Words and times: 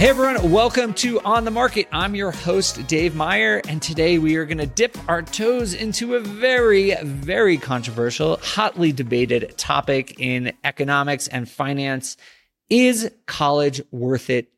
Hey 0.00 0.08
everyone, 0.08 0.50
welcome 0.50 0.94
to 0.94 1.20
On 1.26 1.44
the 1.44 1.50
Market. 1.50 1.86
I'm 1.92 2.14
your 2.14 2.30
host, 2.30 2.86
Dave 2.86 3.14
Meyer, 3.14 3.60
and 3.68 3.82
today 3.82 4.16
we 4.16 4.36
are 4.36 4.46
going 4.46 4.56
to 4.56 4.64
dip 4.64 4.96
our 5.10 5.20
toes 5.20 5.74
into 5.74 6.14
a 6.14 6.20
very, 6.20 6.94
very 7.02 7.58
controversial, 7.58 8.38
hotly 8.38 8.92
debated 8.92 9.58
topic 9.58 10.18
in 10.18 10.54
economics 10.64 11.28
and 11.28 11.46
finance. 11.46 12.16
Is 12.70 13.12
college 13.26 13.82
worth 13.90 14.30
it 14.30 14.50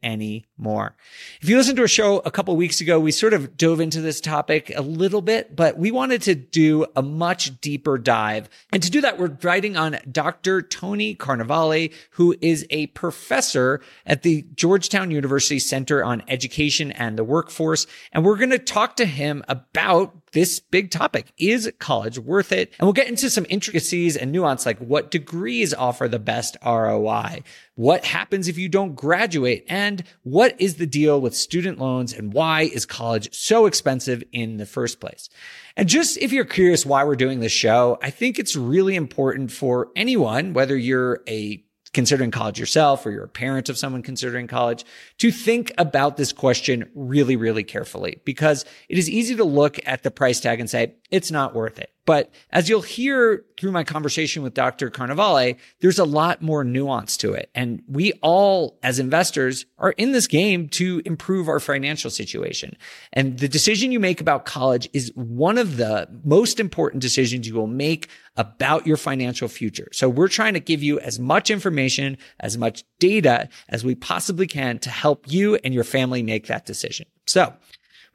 anymore? 0.62 0.94
If 1.40 1.48
you 1.48 1.56
listened 1.56 1.76
to 1.78 1.82
a 1.82 1.88
show 1.88 2.18
a 2.20 2.30
couple 2.30 2.54
weeks 2.56 2.80
ago, 2.80 3.00
we 3.00 3.10
sort 3.10 3.34
of 3.34 3.56
dove 3.56 3.80
into 3.80 4.00
this 4.00 4.20
topic 4.20 4.72
a 4.74 4.82
little 4.82 5.20
bit, 5.20 5.56
but 5.56 5.76
we 5.76 5.90
wanted 5.90 6.22
to 6.22 6.34
do 6.34 6.86
a 6.94 7.02
much 7.02 7.60
deeper 7.60 7.98
dive. 7.98 8.48
And 8.72 8.82
to 8.82 8.90
do 8.90 9.00
that, 9.00 9.18
we're 9.18 9.36
writing 9.42 9.76
on 9.76 9.98
Dr. 10.10 10.62
Tony 10.62 11.14
Carnevale, 11.14 11.92
who 12.12 12.36
is 12.40 12.66
a 12.70 12.86
professor 12.88 13.80
at 14.06 14.22
the 14.22 14.44
Georgetown 14.54 15.10
University 15.10 15.58
Center 15.58 16.04
on 16.04 16.22
Education 16.28 16.92
and 16.92 17.18
the 17.18 17.24
Workforce. 17.24 17.86
And 18.12 18.24
we're 18.24 18.36
going 18.36 18.50
to 18.50 18.58
talk 18.58 18.96
to 18.96 19.04
him 19.04 19.44
about 19.48 20.14
this 20.32 20.60
big 20.60 20.90
topic. 20.90 21.32
Is 21.36 21.70
college 21.78 22.18
worth 22.18 22.52
it? 22.52 22.72
And 22.78 22.86
we'll 22.86 22.94
get 22.94 23.08
into 23.08 23.30
some 23.30 23.46
intricacies 23.48 24.16
and 24.16 24.32
nuance 24.32 24.66
like 24.66 24.78
what 24.78 25.10
degrees 25.10 25.72
offer 25.72 26.08
the 26.08 26.18
best 26.18 26.56
ROI, 26.64 27.42
what 27.74 28.04
happens 28.04 28.48
if 28.48 28.58
you 28.58 28.68
don't 28.68 28.94
graduate, 28.94 29.64
and 29.68 30.02
what 30.22 30.51
is 30.58 30.76
the 30.76 30.86
deal 30.86 31.20
with 31.20 31.36
student 31.36 31.78
loans 31.78 32.12
and 32.12 32.32
why 32.32 32.62
is 32.62 32.86
college 32.86 33.34
so 33.34 33.66
expensive 33.66 34.22
in 34.32 34.56
the 34.56 34.66
first 34.66 35.00
place? 35.00 35.28
And 35.76 35.88
just 35.88 36.18
if 36.18 36.32
you're 36.32 36.44
curious 36.44 36.86
why 36.86 37.04
we're 37.04 37.16
doing 37.16 37.40
this 37.40 37.52
show, 37.52 37.98
I 38.02 38.10
think 38.10 38.38
it's 38.38 38.56
really 38.56 38.94
important 38.94 39.50
for 39.52 39.88
anyone, 39.96 40.52
whether 40.52 40.76
you're 40.76 41.22
a 41.28 41.64
considering 41.92 42.30
college 42.30 42.58
yourself 42.58 43.04
or 43.04 43.10
you're 43.10 43.24
a 43.24 43.28
parent 43.28 43.68
of 43.68 43.76
someone 43.76 44.02
considering 44.02 44.46
college 44.46 44.84
to 45.18 45.30
think 45.30 45.72
about 45.76 46.16
this 46.16 46.32
question 46.32 46.88
really, 46.94 47.36
really 47.36 47.64
carefully 47.64 48.20
because 48.24 48.64
it 48.88 48.98
is 48.98 49.10
easy 49.10 49.36
to 49.36 49.44
look 49.44 49.78
at 49.84 50.02
the 50.02 50.10
price 50.10 50.40
tag 50.40 50.58
and 50.58 50.70
say, 50.70 50.94
it's 51.12 51.30
not 51.30 51.54
worth 51.54 51.78
it. 51.78 51.92
But 52.04 52.32
as 52.50 52.68
you'll 52.68 52.82
hear 52.82 53.44
through 53.60 53.70
my 53.70 53.84
conversation 53.84 54.42
with 54.42 54.54
Dr. 54.54 54.90
Carnevale, 54.90 55.56
there's 55.80 56.00
a 56.00 56.04
lot 56.04 56.42
more 56.42 56.64
nuance 56.64 57.16
to 57.18 57.32
it. 57.34 57.48
And 57.54 57.82
we 57.86 58.12
all, 58.22 58.78
as 58.82 58.98
investors, 58.98 59.66
are 59.78 59.92
in 59.92 60.10
this 60.10 60.26
game 60.26 60.68
to 60.70 61.00
improve 61.04 61.48
our 61.48 61.60
financial 61.60 62.10
situation. 62.10 62.76
And 63.12 63.38
the 63.38 63.46
decision 63.46 63.92
you 63.92 64.00
make 64.00 64.20
about 64.20 64.46
college 64.46 64.88
is 64.92 65.12
one 65.14 65.58
of 65.58 65.76
the 65.76 66.08
most 66.24 66.58
important 66.58 67.02
decisions 67.02 67.46
you 67.46 67.54
will 67.54 67.68
make 67.68 68.08
about 68.36 68.84
your 68.84 68.96
financial 68.96 69.46
future. 69.46 69.88
So 69.92 70.08
we're 70.08 70.26
trying 70.26 70.54
to 70.54 70.60
give 70.60 70.82
you 70.82 70.98
as 70.98 71.20
much 71.20 71.50
information, 71.50 72.18
as 72.40 72.58
much 72.58 72.82
data 72.98 73.48
as 73.68 73.84
we 73.84 73.94
possibly 73.94 74.48
can 74.48 74.80
to 74.80 74.90
help 74.90 75.30
you 75.30 75.54
and 75.56 75.72
your 75.72 75.84
family 75.84 76.24
make 76.24 76.48
that 76.48 76.66
decision. 76.66 77.06
So 77.26 77.54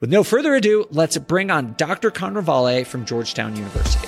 with 0.00 0.10
no 0.10 0.22
further 0.22 0.54
ado, 0.54 0.86
let's 0.90 1.18
bring 1.18 1.50
on 1.50 1.74
Dr. 1.76 2.10
Carnevale 2.10 2.86
from 2.86 3.04
Georgetown 3.04 3.56
University. 3.56 4.06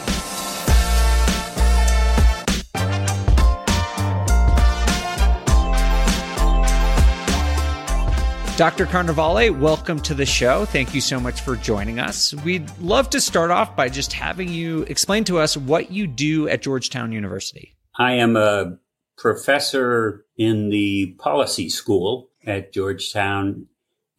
Dr. 8.57 8.85
Carnevale, 8.85 9.59
welcome 9.59 9.99
to 10.01 10.13
the 10.13 10.27
show. 10.27 10.67
Thank 10.67 10.95
you 10.95 11.01
so 11.01 11.19
much 11.19 11.41
for 11.41 11.57
joining 11.57 11.99
us. 11.99 12.35
We'd 12.45 12.71
love 12.79 13.09
to 13.11 13.21
start 13.21 13.51
off 13.51 13.75
by 13.75 13.89
just 13.89 14.13
having 14.13 14.51
you 14.51 14.83
explain 14.83 15.25
to 15.25 15.39
us 15.39 15.57
what 15.57 15.91
you 15.91 16.07
do 16.07 16.47
at 16.47 16.61
Georgetown 16.61 17.11
University. 17.11 17.75
I 17.97 18.13
am 18.13 18.37
a 18.37 18.77
professor 19.17 20.27
in 20.37 20.69
the 20.69 21.15
policy 21.19 21.71
school 21.71 22.29
at 22.45 22.71
Georgetown, 22.71 23.67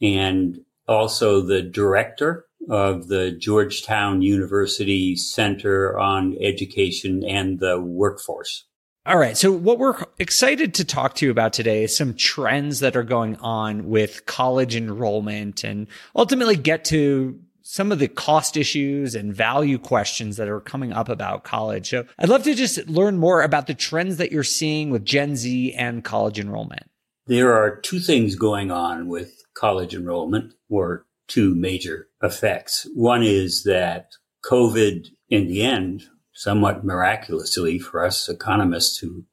and 0.01 0.62
also 0.88 1.42
the 1.42 1.62
director 1.62 2.46
of 2.69 3.08
the 3.08 3.31
Georgetown 3.31 4.22
University 4.22 5.16
Center 5.16 5.97
on 5.97 6.36
Education 6.40 7.24
and 7.24 7.59
the 7.59 7.81
Workforce. 7.81 8.66
All 9.06 9.18
right. 9.18 9.36
So 9.36 9.52
what 9.52 9.80
we're 9.80 9.97
excited 10.19 10.75
to 10.75 10.86
talk 10.86 11.16
to 11.16 11.25
you 11.25 11.31
about 11.31 11.53
today 11.53 11.84
is 11.84 11.97
some 11.97 12.14
trends 12.14 12.81
that 12.81 12.96
are 12.96 13.03
going 13.03 13.36
on 13.38 13.90
with 13.90 14.28
college 14.28 14.75
enrollment 14.75 15.64
and 15.64 15.88
ultimately 16.16 16.56
get 16.56 16.86
to 16.86 17.40
some 17.63 17.92
of 17.92 17.98
the 17.98 18.08
cost 18.08 18.58
issues 18.58 19.16
and 19.16 19.34
value 19.34 19.80
questions 19.80 20.38
that 20.38 20.48
are 20.50 20.59
coming 20.59 20.94
up 20.94 21.09
about 21.09 21.44
college. 21.44 21.90
So 21.90 22.06
I'd 22.19 22.30
love 22.30 22.44
to 22.44 22.53
just 22.53 22.88
learn 22.88 23.18
more 23.18 23.42
about 23.42 23.66
the 23.66 23.74
trends 23.74 24.18
that 24.18 24.31
you're 24.31 24.44
seeing 24.44 24.92
with 24.92 25.03
Gen 25.03 25.36
Z 25.36 25.74
and 25.74 26.03
college 26.03 26.40
enrollment. 26.40 26.84
There 27.27 27.53
are 27.53 27.79
two 27.79 27.99
things 27.99 28.35
going 28.35 28.71
on 28.71 29.07
with 29.07 29.41
college 29.53 29.93
enrollment 29.93 30.53
or 30.69 31.05
two 31.27 31.55
major 31.55 32.07
effects. 32.21 32.87
One 32.93 33.23
is 33.23 33.63
that 33.63 34.11
COVID, 34.43 35.07
in 35.29 35.47
the 35.47 35.63
end, 35.63 36.03
somewhat 36.33 36.83
miraculously 36.83 37.77
for 37.79 38.03
us 38.03 38.27
economists 38.27 38.97
who 38.97 39.25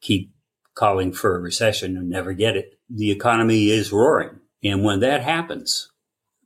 keep 0.00 0.32
calling 0.74 1.12
for 1.12 1.36
a 1.36 1.40
recession 1.40 1.96
and 1.96 2.08
never 2.08 2.32
get 2.32 2.56
it, 2.56 2.78
the 2.88 3.10
economy 3.10 3.70
is 3.70 3.92
roaring. 3.92 4.40
And 4.62 4.84
when 4.84 5.00
that 5.00 5.22
happens, 5.22 5.90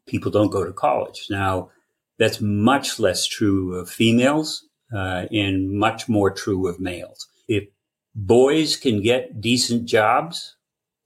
people 0.07 0.31
don't 0.31 0.51
go 0.51 0.65
to 0.65 0.73
college. 0.73 1.27
Now, 1.31 1.71
that's 2.19 2.41
much 2.41 2.99
less 2.99 3.27
true 3.27 3.75
of 3.75 3.89
females 3.89 4.67
uh, 4.93 5.27
and 5.31 5.71
much 5.79 6.09
more 6.09 6.31
true 6.31 6.67
of 6.67 6.81
males. 6.81 7.29
If 7.47 7.65
boys 8.15 8.77
can 8.77 9.03
get 9.03 9.41
decent 9.41 9.87
jobs, 9.87 10.57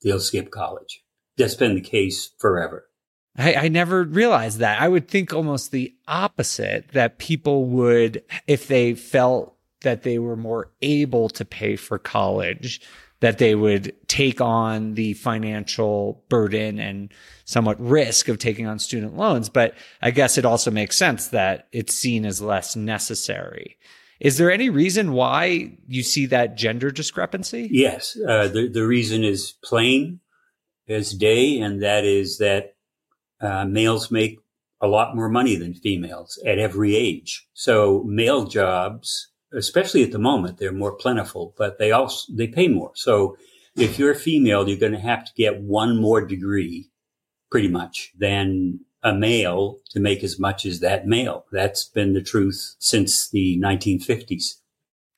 they'll 0.03 0.21
skip 0.21 0.51
college 0.51 1.03
that's 1.37 1.55
been 1.55 1.75
the 1.75 1.81
case 1.81 2.31
forever. 2.39 2.89
I, 3.37 3.55
I, 3.55 3.69
never 3.69 4.05
realized 4.05 4.59
that. 4.59 4.81
I 4.81 4.89
would 4.89 5.09
think 5.09 5.33
almost 5.33 5.71
the 5.71 5.95
opposite 6.07 6.89
that 6.93 7.19
people 7.19 7.65
would, 7.67 8.23
if 8.47 8.69
they 8.69 8.95
felt 8.95 9.57
that 9.81 10.03
they 10.03 10.19
were 10.19 10.37
more 10.37 10.71
able 10.83 11.31
to 11.31 11.45
pay 11.45 11.77
for 11.77 11.99
college, 11.99 12.83
that 13.21 13.39
they 13.39 13.55
would 13.55 13.95
take 14.07 14.41
on 14.41 14.95
the 14.95 15.15
financial 15.15 16.23
burden 16.29 16.79
and 16.79 17.11
somewhat 17.47 17.81
risk 17.81 18.29
of 18.29 18.39
taking 18.39 18.67
on 18.67 18.79
student 18.79 19.17
loans. 19.17 19.49
But 19.49 19.75
I 20.03 20.11
guess 20.11 20.37
it 20.37 20.45
also 20.45 20.71
makes 20.71 20.97
sense 20.97 21.29
that 21.29 21.69
it's 21.73 21.95
seen 21.95 22.27
as 22.27 22.43
less 22.43 22.77
necessary. 22.77 23.79
Is 24.23 24.39
there 24.39 24.53
any 24.53 24.71
reason 24.71 25.13
why 25.13 25.77
you 25.89 26.05
see 26.05 26.27
that 26.27 26.57
gender 26.57 26.93
discrepancy? 26.93 27.69
Yes. 27.73 28.17
Uh, 28.17 28.47
the, 28.47 28.69
the 28.69 28.87
reason 28.87 29.25
is 29.25 29.55
plain 29.65 30.21
as 30.89 31.13
day, 31.13 31.59
and 31.59 31.83
that 31.83 32.05
is 32.05 32.39
that 32.39 32.77
uh, 33.41 33.65
males 33.65 34.13
make 34.13 34.39
a 34.81 34.87
lot 34.87 35.17
more 35.17 35.29
money 35.29 35.57
than 35.57 35.75
females 35.75 36.41
at 36.47 36.61
every 36.61 36.95
age. 36.95 37.49
So 37.53 38.05
male 38.07 38.45
jobs, 38.45 39.33
especially 39.53 40.05
at 40.05 40.13
the 40.13 40.21
moment, 40.21 40.59
they're 40.59 40.71
more 40.71 40.95
plentiful, 40.95 41.53
but 41.59 41.81
they 41.81 41.91
also 41.91 42.33
they 42.33 42.47
pay 42.47 42.69
more. 42.69 42.93
So 42.95 43.37
if 43.75 43.99
you're 43.99 44.13
a 44.13 44.17
female, 44.17 44.69
you're 44.69 44.79
going 44.79 44.93
to 44.93 45.01
have 45.01 45.25
to 45.25 45.33
get 45.37 45.61
one 45.61 45.97
more 45.97 46.25
degree, 46.25 46.91
pretty 47.51 47.69
much, 47.69 48.13
than 48.17 48.81
a 49.03 49.15
male 49.15 49.79
to 49.91 50.01
make 50.01 50.23
as 50.23 50.39
much 50.39 50.65
as 50.65 50.81
that 50.81 51.07
male. 51.07 51.45
That's 51.53 51.85
been 51.85 52.13
the 52.13 52.23
truth 52.23 52.77
since 52.79 53.29
the 53.31 53.59
1950s. 53.61 54.59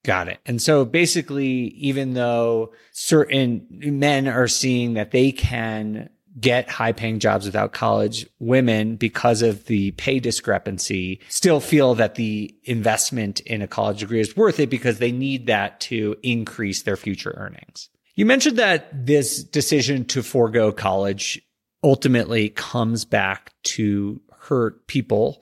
Got 0.05 0.29
it. 0.29 0.39
And 0.45 0.61
so 0.61 0.85
basically, 0.85 1.69
even 1.77 2.13
though 2.13 2.73
certain 2.93 3.67
men 3.71 4.29
are 4.29 4.49
seeing 4.49 4.95
that 4.95 5.13
they 5.13 5.33
can 5.33 6.11
get 6.39 6.69
high 6.69 6.93
paying 6.93 7.21
jobs 7.21 7.47
without 7.47 7.73
college, 7.73 8.27
women, 8.39 8.97
because 8.97 9.41
of 9.41 9.65
the 9.67 9.93
pay 9.93 10.19
discrepancy, 10.19 11.21
still 11.29 11.61
feel 11.61 11.95
that 11.95 12.17
the 12.17 12.55
investment 12.65 13.41
in 13.41 13.63
a 13.63 13.69
college 13.69 14.01
degree 14.01 14.21
is 14.21 14.37
worth 14.37 14.59
it 14.61 14.69
because 14.69 14.99
they 14.99 15.13
need 15.13 15.47
that 15.47 15.81
to 15.81 16.17
increase 16.23 16.83
their 16.83 16.97
future 16.97 17.35
earnings. 17.37 17.89
You 18.15 18.27
mentioned 18.27 18.59
that 18.59 19.07
this 19.07 19.43
decision 19.43 20.05
to 20.07 20.23
forego 20.23 20.71
college 20.71 21.41
ultimately 21.85 22.49
comes 22.49 23.05
back 23.05 23.53
to 23.63 24.21
hurt 24.41 24.89
people 24.89 25.41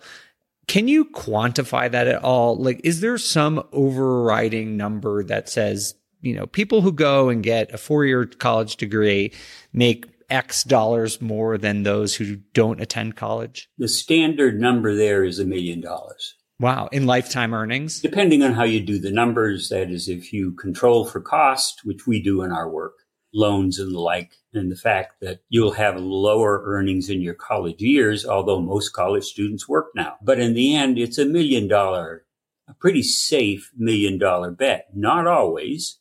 can 0.66 0.88
you 0.88 1.04
quantify 1.04 1.90
that 1.90 2.06
at 2.06 2.22
all? 2.22 2.56
Like, 2.56 2.80
is 2.84 3.00
there 3.00 3.18
some 3.18 3.62
overriding 3.72 4.76
number 4.76 5.24
that 5.24 5.48
says, 5.48 5.94
you 6.20 6.34
know, 6.34 6.46
people 6.46 6.80
who 6.80 6.92
go 6.92 7.28
and 7.28 7.42
get 7.42 7.72
a 7.74 7.78
four 7.78 8.04
year 8.04 8.24
college 8.24 8.76
degree 8.76 9.32
make 9.72 10.06
X 10.30 10.64
dollars 10.64 11.20
more 11.20 11.58
than 11.58 11.82
those 11.82 12.14
who 12.14 12.36
don't 12.54 12.80
attend 12.80 13.16
college? 13.16 13.68
The 13.76 13.88
standard 13.88 14.60
number 14.60 14.94
there 14.94 15.24
is 15.24 15.38
a 15.38 15.44
million 15.44 15.80
dollars. 15.80 16.36
Wow. 16.60 16.88
In 16.92 17.06
lifetime 17.06 17.54
earnings? 17.54 18.00
Depending 18.00 18.42
on 18.42 18.52
how 18.52 18.62
you 18.62 18.80
do 18.80 19.00
the 19.00 19.10
numbers, 19.10 19.68
that 19.70 19.90
is, 19.90 20.08
if 20.08 20.32
you 20.32 20.52
control 20.52 21.04
for 21.04 21.20
cost, 21.20 21.80
which 21.84 22.06
we 22.06 22.22
do 22.22 22.42
in 22.42 22.52
our 22.52 22.70
work, 22.70 22.94
loans 23.32 23.78
and 23.78 23.94
the 23.94 24.00
like, 24.00 24.32
and 24.54 24.70
the 24.70 24.76
fact 24.76 25.20
that 25.20 25.40
you'll 25.48 25.72
have 25.72 25.96
lower 25.98 26.62
earnings 26.64 27.08
in 27.08 27.20
your 27.22 27.34
college 27.34 27.80
years, 27.80 28.26
although 28.26 28.60
most 28.60 28.90
college 28.90 29.24
students 29.24 29.68
work 29.68 29.88
now. 29.94 30.16
But 30.22 30.40
in 30.40 30.54
the 30.54 30.74
end, 30.76 30.98
it's 30.98 31.18
a 31.18 31.24
million 31.24 31.68
dollar, 31.68 32.24
a 32.68 32.74
pretty 32.74 33.02
safe 33.02 33.70
million 33.76 34.18
dollar 34.18 34.50
bet. 34.50 34.88
Not 34.94 35.26
always 35.26 35.98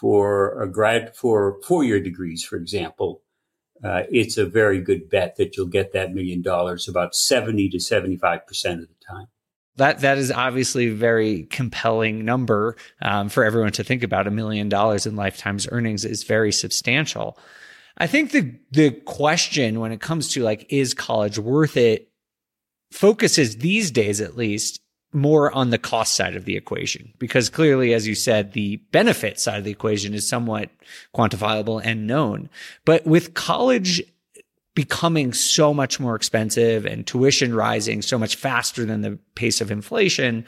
for 0.00 0.60
a 0.62 0.68
grad, 0.70 1.14
for 1.16 1.60
four 1.62 1.84
year 1.84 2.00
degrees, 2.00 2.44
for 2.44 2.56
example. 2.56 3.22
uh, 3.84 4.02
it's 4.10 4.36
a 4.36 4.46
very 4.46 4.80
good 4.80 5.08
bet 5.08 5.36
that 5.36 5.56
you'll 5.56 5.66
get 5.66 5.92
that 5.92 6.12
million 6.14 6.42
dollars 6.42 6.88
about 6.88 7.14
70 7.14 7.68
to 7.70 7.78
75% 7.78 8.40
of 8.74 8.88
the 8.88 8.88
time. 9.08 9.28
That 9.80 10.00
that 10.00 10.18
is 10.18 10.30
obviously 10.30 10.88
a 10.88 10.94
very 10.94 11.44
compelling 11.44 12.26
number 12.26 12.76
um, 13.00 13.30
for 13.30 13.44
everyone 13.44 13.72
to 13.72 13.82
think 13.82 14.02
about. 14.02 14.26
A 14.26 14.30
million 14.30 14.68
dollars 14.68 15.06
in 15.06 15.16
lifetime's 15.16 15.66
earnings 15.72 16.04
is 16.04 16.22
very 16.22 16.52
substantial. 16.52 17.38
I 17.96 18.06
think 18.06 18.32
the 18.32 18.54
the 18.70 18.90
question 18.90 19.80
when 19.80 19.90
it 19.90 20.02
comes 20.02 20.28
to 20.32 20.42
like 20.42 20.66
is 20.70 20.92
college 20.92 21.38
worth 21.38 21.78
it 21.78 22.10
focuses 22.90 23.56
these 23.56 23.90
days 23.90 24.20
at 24.20 24.36
least 24.36 24.82
more 25.14 25.50
on 25.52 25.70
the 25.70 25.78
cost 25.78 26.14
side 26.14 26.36
of 26.36 26.44
the 26.44 26.56
equation 26.56 27.14
because 27.18 27.48
clearly 27.48 27.94
as 27.94 28.06
you 28.06 28.14
said 28.14 28.52
the 28.52 28.76
benefit 28.92 29.40
side 29.40 29.58
of 29.58 29.64
the 29.64 29.70
equation 29.70 30.12
is 30.12 30.28
somewhat 30.28 30.70
quantifiable 31.14 31.80
and 31.82 32.06
known 32.06 32.48
but 32.84 33.04
with 33.06 33.34
college 33.34 34.02
becoming 34.80 35.32
so 35.32 35.74
much 35.74 36.00
more 36.00 36.14
expensive 36.14 36.86
and 36.86 37.06
tuition 37.06 37.54
rising 37.54 38.02
so 38.02 38.18
much 38.18 38.36
faster 38.36 38.84
than 38.84 39.02
the 39.02 39.18
pace 39.34 39.60
of 39.60 39.70
inflation 39.70 40.44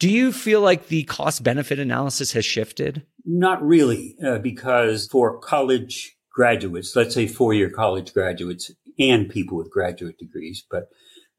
do 0.00 0.10
you 0.10 0.32
feel 0.32 0.60
like 0.60 0.88
the 0.88 1.04
cost 1.04 1.44
benefit 1.44 1.78
analysis 1.78 2.32
has 2.32 2.44
shifted? 2.44 3.06
Not 3.24 3.64
really 3.64 4.16
uh, 4.26 4.38
because 4.38 5.06
for 5.06 5.38
college 5.38 6.16
graduates 6.30 6.96
let's 6.96 7.14
say 7.14 7.26
four 7.26 7.54
year 7.54 7.70
college 7.70 8.12
graduates 8.12 8.72
and 8.98 9.30
people 9.30 9.56
with 9.56 9.70
graduate 9.70 10.18
degrees 10.18 10.64
but 10.68 10.88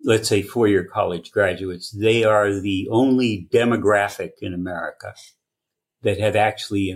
let's 0.05 0.29
say 0.29 0.41
four 0.41 0.67
year 0.67 0.83
college 0.83 1.31
graduates, 1.31 1.91
they 1.91 2.23
are 2.23 2.59
the 2.59 2.87
only 2.91 3.47
demographic 3.51 4.31
in 4.41 4.53
America 4.53 5.13
that 6.03 6.19
have 6.19 6.35
actually 6.35 6.89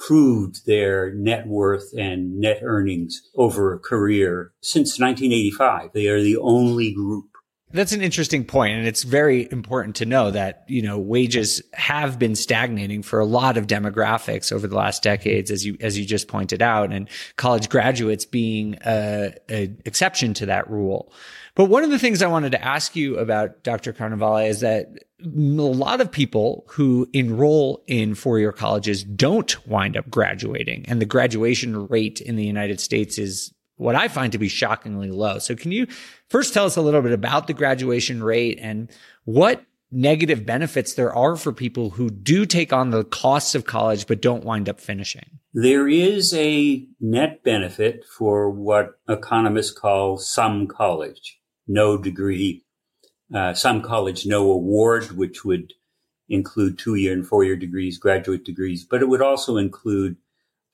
improved 0.00 0.66
their 0.66 1.12
net 1.12 1.46
worth 1.46 1.92
and 1.96 2.38
net 2.38 2.60
earnings 2.62 3.28
over 3.36 3.74
a 3.74 3.78
career 3.78 4.52
since 4.62 4.98
1985. 4.98 5.92
They 5.92 6.06
are 6.08 6.22
the 6.22 6.38
only 6.38 6.92
group. 6.92 7.29
That's 7.72 7.92
an 7.92 8.02
interesting 8.02 8.44
point, 8.44 8.76
and 8.76 8.86
it's 8.86 9.04
very 9.04 9.48
important 9.52 9.96
to 9.96 10.06
know 10.06 10.32
that 10.32 10.64
you 10.66 10.82
know 10.82 10.98
wages 10.98 11.62
have 11.72 12.18
been 12.18 12.34
stagnating 12.34 13.02
for 13.02 13.20
a 13.20 13.24
lot 13.24 13.56
of 13.56 13.68
demographics 13.68 14.50
over 14.52 14.66
the 14.66 14.76
last 14.76 15.04
decades, 15.04 15.52
as 15.52 15.64
you 15.64 15.76
as 15.80 15.96
you 15.96 16.04
just 16.04 16.26
pointed 16.26 16.62
out, 16.62 16.92
and 16.92 17.08
college 17.36 17.68
graduates 17.68 18.24
being 18.24 18.76
a, 18.84 19.34
a 19.48 19.72
exception 19.84 20.34
to 20.34 20.46
that 20.46 20.68
rule. 20.68 21.12
But 21.54 21.66
one 21.66 21.84
of 21.84 21.90
the 21.90 21.98
things 21.98 22.22
I 22.22 22.26
wanted 22.26 22.52
to 22.52 22.64
ask 22.64 22.96
you 22.96 23.18
about 23.18 23.62
Dr. 23.62 23.92
Carnevale 23.92 24.48
is 24.48 24.60
that 24.60 25.04
a 25.22 25.26
lot 25.26 26.00
of 26.00 26.10
people 26.10 26.64
who 26.70 27.08
enroll 27.12 27.82
in 27.86 28.14
four 28.14 28.38
year 28.38 28.52
colleges 28.52 29.04
don't 29.04 29.66
wind 29.68 29.96
up 29.96 30.08
graduating. 30.10 30.86
And 30.88 31.00
the 31.00 31.06
graduation 31.06 31.86
rate 31.88 32.20
in 32.20 32.36
the 32.36 32.46
United 32.46 32.80
States 32.80 33.18
is 33.18 33.52
what 33.76 33.96
I 33.96 34.08
find 34.08 34.32
to 34.32 34.38
be 34.38 34.48
shockingly 34.48 35.10
low. 35.10 35.38
So 35.38 35.54
can 35.54 35.72
you 35.72 35.86
first 36.30 36.54
tell 36.54 36.64
us 36.64 36.76
a 36.76 36.82
little 36.82 37.02
bit 37.02 37.12
about 37.12 37.46
the 37.46 37.52
graduation 37.52 38.22
rate 38.22 38.58
and 38.62 38.90
what 39.24 39.62
negative 39.92 40.46
benefits 40.46 40.94
there 40.94 41.14
are 41.14 41.36
for 41.36 41.52
people 41.52 41.90
who 41.90 42.10
do 42.10 42.46
take 42.46 42.72
on 42.72 42.90
the 42.90 43.04
costs 43.04 43.54
of 43.54 43.64
college 43.64 44.06
but 44.06 44.22
don't 44.22 44.44
wind 44.44 44.68
up 44.68 44.80
finishing? 44.80 45.38
There 45.52 45.88
is 45.88 46.32
a 46.32 46.86
net 47.00 47.42
benefit 47.42 48.04
for 48.04 48.50
what 48.50 49.00
economists 49.08 49.72
call 49.72 50.16
some 50.16 50.66
college 50.66 51.38
no 51.66 51.96
degree, 51.96 52.64
uh, 53.32 53.54
some 53.54 53.80
college 53.80 54.26
no 54.26 54.50
award, 54.50 55.12
which 55.12 55.44
would 55.44 55.72
include 56.28 56.78
two 56.78 56.94
year 56.94 57.12
and 57.12 57.26
four 57.26 57.44
year 57.44 57.56
degrees, 57.56 57.98
graduate 57.98 58.44
degrees, 58.44 58.84
but 58.84 59.02
it 59.02 59.08
would 59.08 59.22
also 59.22 59.56
include 59.56 60.16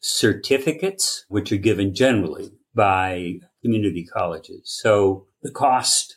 certificates, 0.00 1.24
which 1.28 1.52
are 1.52 1.56
given 1.56 1.94
generally 1.94 2.50
by 2.74 3.40
community 3.62 4.04
colleges. 4.04 4.60
So 4.64 5.25
the 5.42 5.50
cost 5.50 6.16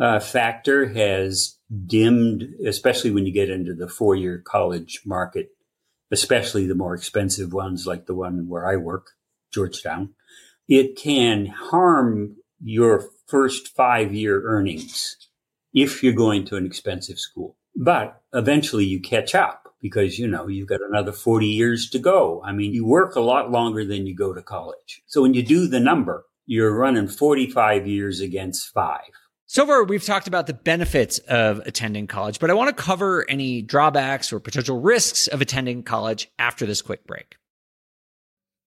uh, 0.00 0.20
factor 0.20 0.88
has 0.88 1.58
dimmed, 1.86 2.44
especially 2.66 3.10
when 3.10 3.26
you 3.26 3.32
get 3.32 3.50
into 3.50 3.74
the 3.74 3.88
four 3.88 4.14
year 4.14 4.42
college 4.44 5.02
market, 5.04 5.50
especially 6.10 6.66
the 6.66 6.74
more 6.74 6.94
expensive 6.94 7.52
ones 7.52 7.86
like 7.86 8.06
the 8.06 8.14
one 8.14 8.48
where 8.48 8.66
I 8.66 8.76
work, 8.76 9.10
Georgetown. 9.52 10.14
It 10.68 10.96
can 10.96 11.46
harm 11.46 12.36
your 12.62 13.08
first 13.26 13.68
five 13.68 14.14
year 14.14 14.42
earnings 14.44 15.16
if 15.74 16.02
you're 16.02 16.12
going 16.12 16.44
to 16.46 16.56
an 16.56 16.66
expensive 16.66 17.18
school. 17.18 17.56
But 17.74 18.20
eventually 18.32 18.84
you 18.84 19.00
catch 19.00 19.34
up 19.34 19.74
because, 19.80 20.18
you 20.18 20.28
know, 20.28 20.46
you've 20.46 20.68
got 20.68 20.80
another 20.82 21.12
40 21.12 21.46
years 21.46 21.88
to 21.90 21.98
go. 21.98 22.42
I 22.44 22.52
mean, 22.52 22.72
you 22.72 22.86
work 22.86 23.16
a 23.16 23.20
lot 23.20 23.50
longer 23.50 23.84
than 23.84 24.06
you 24.06 24.14
go 24.14 24.32
to 24.32 24.42
college. 24.42 25.02
So 25.06 25.22
when 25.22 25.34
you 25.34 25.42
do 25.42 25.66
the 25.66 25.80
number, 25.80 26.24
you're 26.46 26.74
running 26.74 27.08
45 27.08 27.86
years 27.86 28.20
against 28.20 28.68
five. 28.72 29.10
So 29.46 29.66
far, 29.66 29.84
we've 29.84 30.04
talked 30.04 30.28
about 30.28 30.46
the 30.46 30.54
benefits 30.54 31.18
of 31.18 31.58
attending 31.66 32.06
college, 32.06 32.38
but 32.38 32.50
I 32.50 32.54
want 32.54 32.74
to 32.74 32.82
cover 32.82 33.26
any 33.28 33.60
drawbacks 33.60 34.32
or 34.32 34.40
potential 34.40 34.80
risks 34.80 35.26
of 35.26 35.42
attending 35.42 35.82
college 35.82 36.30
after 36.38 36.64
this 36.64 36.80
quick 36.80 37.06
break. 37.06 37.36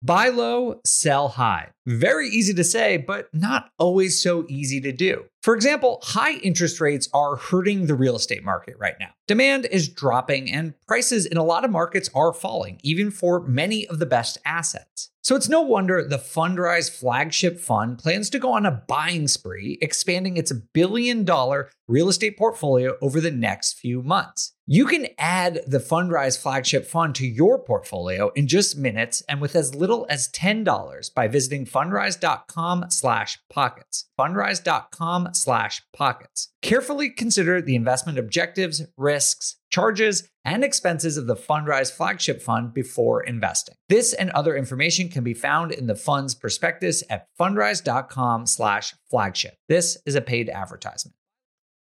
Buy 0.03 0.29
low, 0.29 0.79
sell 0.85 1.27
high. 1.29 1.69
Very 1.87 2.29
easy 2.29 2.53
to 2.53 2.63
say, 2.63 2.97
but 2.97 3.33
not 3.33 3.71
always 3.79 4.21
so 4.21 4.45
easy 4.47 4.79
to 4.81 4.91
do. 4.91 5.23
For 5.41 5.55
example, 5.55 5.99
high 6.03 6.33
interest 6.33 6.79
rates 6.79 7.09
are 7.13 7.37
hurting 7.37 7.87
the 7.87 7.95
real 7.95 8.15
estate 8.15 8.43
market 8.43 8.75
right 8.77 8.93
now. 8.99 9.09
Demand 9.27 9.65
is 9.65 9.89
dropping 9.89 10.51
and 10.51 10.75
prices 10.87 11.25
in 11.25 11.37
a 11.37 11.43
lot 11.43 11.65
of 11.65 11.71
markets 11.71 12.11
are 12.13 12.31
falling, 12.31 12.79
even 12.83 13.09
for 13.09 13.41
many 13.47 13.87
of 13.87 13.97
the 13.97 14.05
best 14.05 14.37
assets. 14.45 15.09
So 15.27 15.35
it's 15.35 15.49
no 15.49 15.59
wonder 15.59 16.07
the 16.07 16.19
Fundrise 16.19 16.89
flagship 16.89 17.59
fund 17.59 17.99
plans 17.99 18.29
to 18.29 18.39
go 18.39 18.53
on 18.53 18.65
a 18.65 18.71
buying 18.71 19.27
spree, 19.27 19.77
expanding 19.81 20.37
its 20.37 20.53
billion 20.53 21.25
dollar 21.25 21.69
real 21.87 22.09
estate 22.09 22.37
portfolio 22.37 22.95
over 23.01 23.21
the 23.21 23.31
next 23.31 23.79
few 23.79 24.01
months. 24.01 24.53
You 24.69 24.85
can 24.85 25.07
add 25.17 25.61
the 25.65 25.77
Fundrise 25.77 26.37
flagship 26.37 26.85
fund 26.85 27.15
to 27.15 27.25
your 27.25 27.57
portfolio 27.57 28.31
in 28.35 28.47
just 28.47 28.77
minutes 28.77 29.23
and 29.29 29.39
with 29.39 29.55
as 29.55 29.73
little 29.73 30.05
as 30.09 30.27
$10 30.27 31.13
by 31.13 31.29
visiting 31.29 31.65
fundrise.com 31.65 32.87
slash 32.89 33.39
pockets. 33.49 34.09
Fundrise.com 34.19 35.29
slash 35.31 35.81
pockets. 35.93 36.49
Carefully 36.61 37.09
consider 37.09 37.61
the 37.61 37.77
investment 37.77 38.19
objectives, 38.19 38.81
risks, 38.97 39.55
charges, 39.69 40.27
and 40.43 40.65
expenses 40.65 41.15
of 41.15 41.27
the 41.27 41.35
Fundrise 41.35 41.91
flagship 41.91 42.41
fund 42.41 42.73
before 42.73 43.23
investing. 43.23 43.75
This 43.87 44.13
and 44.13 44.31
other 44.31 44.55
information 44.55 45.07
can 45.07 45.23
be 45.23 45.33
found 45.33 45.71
in 45.71 45.87
the 45.87 45.95
fund's 45.95 46.35
prospectus 46.35 47.03
at 47.09 47.27
fundrise.com 47.39 48.45
slash 48.45 48.93
flagship. 49.09 49.55
This 49.69 49.97
is 50.05 50.15
a 50.15 50.21
paid 50.21 50.49
advertisement. 50.49 51.16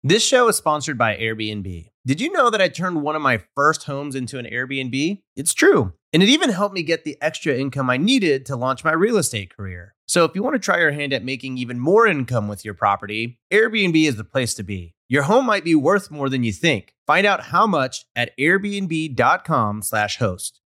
This 0.05 0.22
show 0.22 0.50
is 0.50 0.57
sponsored 0.57 0.98
by 0.98 1.15
Airbnb. 1.15 1.89
Did 2.05 2.19
you 2.19 2.29
know 2.33 2.50
that 2.50 2.62
I 2.62 2.67
turned 2.67 3.01
one 3.01 3.15
of 3.15 3.22
my 3.22 3.41
first 3.55 3.86
homes 3.86 4.15
into 4.15 4.38
an 4.38 4.45
Airbnb? 4.45 5.22
It's 5.38 5.53
true. 5.53 5.93
And 6.12 6.22
it 6.22 6.27
even 6.27 6.50
helped 6.50 6.75
me 6.75 6.83
get 6.83 7.05
the 7.05 7.17
extra 7.22 7.55
income 7.55 7.89
I 7.89 7.95
needed 7.95 8.45
to 8.48 8.57
launch 8.57 8.83
my 8.83 8.91
real 8.91 9.15
estate 9.15 9.55
career. 9.55 9.95
So 10.05 10.25
if 10.25 10.36
you 10.36 10.43
want 10.43 10.55
to 10.55 10.60
try 10.60 10.79
your 10.79 10.91
hand 10.91 11.13
at 11.13 11.24
making 11.24 11.57
even 11.57 11.79
more 11.79 12.05
income 12.05 12.50
with 12.50 12.65
your 12.65 12.74
property, 12.74 13.39
Airbnb 13.50 13.95
is 14.05 14.17
the 14.17 14.25
place 14.25 14.53
to 14.55 14.63
be. 14.63 14.93
Your 15.07 15.24
home 15.24 15.45
might 15.45 15.63
be 15.63 15.74
worth 15.74 16.12
more 16.12 16.27
than 16.27 16.43
you 16.43 16.51
think. 16.51 16.93
Find 17.07 17.25
out 17.25 17.45
how 17.45 17.65
much 17.65 18.03
at 18.13 18.38
airbnb.com/host. 18.38 20.60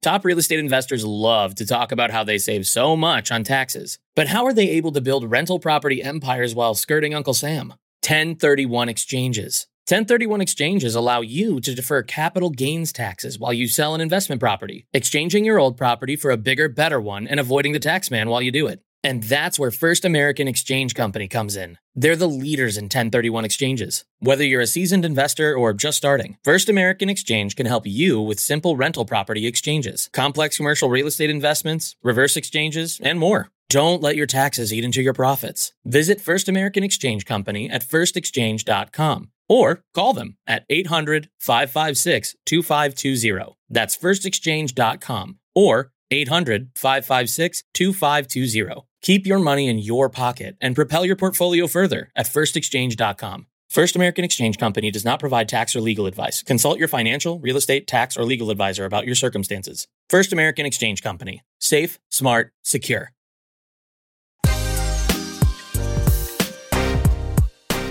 Top 0.00 0.24
real 0.24 0.38
estate 0.38 0.58
investors 0.58 1.04
love 1.04 1.54
to 1.56 1.66
talk 1.66 1.92
about 1.92 2.12
how 2.12 2.24
they 2.24 2.38
save 2.38 2.66
so 2.66 2.96
much 2.96 3.30
on 3.30 3.44
taxes. 3.44 3.98
But 4.16 4.28
how 4.28 4.46
are 4.46 4.54
they 4.54 4.70
able 4.70 4.92
to 4.92 5.02
build 5.02 5.30
rental 5.30 5.58
property 5.58 6.02
empires 6.02 6.54
while 6.54 6.74
skirting 6.74 7.12
Uncle 7.12 7.34
Sam? 7.34 7.74
1031 8.04 8.90
exchanges. 8.90 9.66
1031 9.88 10.42
exchanges 10.42 10.94
allow 10.94 11.22
you 11.22 11.58
to 11.58 11.74
defer 11.74 12.02
capital 12.02 12.50
gains 12.50 12.92
taxes 12.92 13.38
while 13.38 13.52
you 13.54 13.66
sell 13.66 13.94
an 13.94 14.02
investment 14.02 14.40
property, 14.40 14.86
exchanging 14.92 15.42
your 15.42 15.58
old 15.58 15.78
property 15.78 16.14
for 16.14 16.30
a 16.30 16.36
bigger, 16.36 16.68
better 16.68 17.00
one 17.00 17.26
and 17.26 17.40
avoiding 17.40 17.72
the 17.72 17.78
tax 17.78 18.10
man 18.10 18.28
while 18.28 18.42
you 18.42 18.50
do 18.50 18.66
it. 18.66 18.82
And 19.02 19.22
that's 19.22 19.58
where 19.58 19.70
First 19.70 20.04
American 20.04 20.48
Exchange 20.48 20.94
Company 20.94 21.28
comes 21.28 21.56
in. 21.56 21.78
They're 21.94 22.14
the 22.14 22.28
leaders 22.28 22.76
in 22.76 22.84
1031 22.84 23.46
exchanges. 23.46 24.04
Whether 24.18 24.44
you're 24.44 24.60
a 24.60 24.66
seasoned 24.66 25.06
investor 25.06 25.54
or 25.54 25.72
just 25.72 25.96
starting, 25.96 26.36
First 26.44 26.68
American 26.68 27.08
Exchange 27.08 27.56
can 27.56 27.64
help 27.64 27.86
you 27.86 28.20
with 28.20 28.38
simple 28.38 28.76
rental 28.76 29.06
property 29.06 29.46
exchanges, 29.46 30.10
complex 30.12 30.58
commercial 30.58 30.90
real 30.90 31.06
estate 31.06 31.30
investments, 31.30 31.96
reverse 32.02 32.36
exchanges, 32.36 33.00
and 33.02 33.18
more. 33.18 33.48
Don't 33.74 34.02
let 34.02 34.14
your 34.14 34.28
taxes 34.28 34.72
eat 34.72 34.84
into 34.84 35.02
your 35.02 35.12
profits. 35.12 35.72
Visit 35.84 36.20
First 36.20 36.48
American 36.48 36.84
Exchange 36.84 37.26
Company 37.26 37.68
at 37.68 37.84
firstexchange.com 37.84 39.30
or 39.48 39.82
call 39.92 40.12
them 40.12 40.36
at 40.46 40.64
800 40.70 41.28
556 41.40 42.36
2520. 42.46 43.56
That's 43.68 43.96
firstexchange.com 43.96 45.38
or 45.56 45.90
800 46.08 46.70
556 46.76 47.64
2520. 47.74 48.86
Keep 49.02 49.26
your 49.26 49.40
money 49.40 49.66
in 49.66 49.80
your 49.80 50.08
pocket 50.08 50.56
and 50.60 50.76
propel 50.76 51.04
your 51.04 51.16
portfolio 51.16 51.66
further 51.66 52.12
at 52.14 52.26
firstexchange.com. 52.26 53.46
First 53.70 53.96
American 53.96 54.24
Exchange 54.24 54.56
Company 54.56 54.92
does 54.92 55.04
not 55.04 55.18
provide 55.18 55.48
tax 55.48 55.74
or 55.74 55.80
legal 55.80 56.06
advice. 56.06 56.44
Consult 56.44 56.78
your 56.78 56.86
financial, 56.86 57.40
real 57.40 57.56
estate, 57.56 57.88
tax, 57.88 58.16
or 58.16 58.22
legal 58.22 58.52
advisor 58.52 58.84
about 58.84 59.04
your 59.04 59.16
circumstances. 59.16 59.88
First 60.08 60.32
American 60.32 60.64
Exchange 60.64 61.02
Company. 61.02 61.42
Safe, 61.58 61.98
smart, 62.08 62.52
secure. 62.62 63.10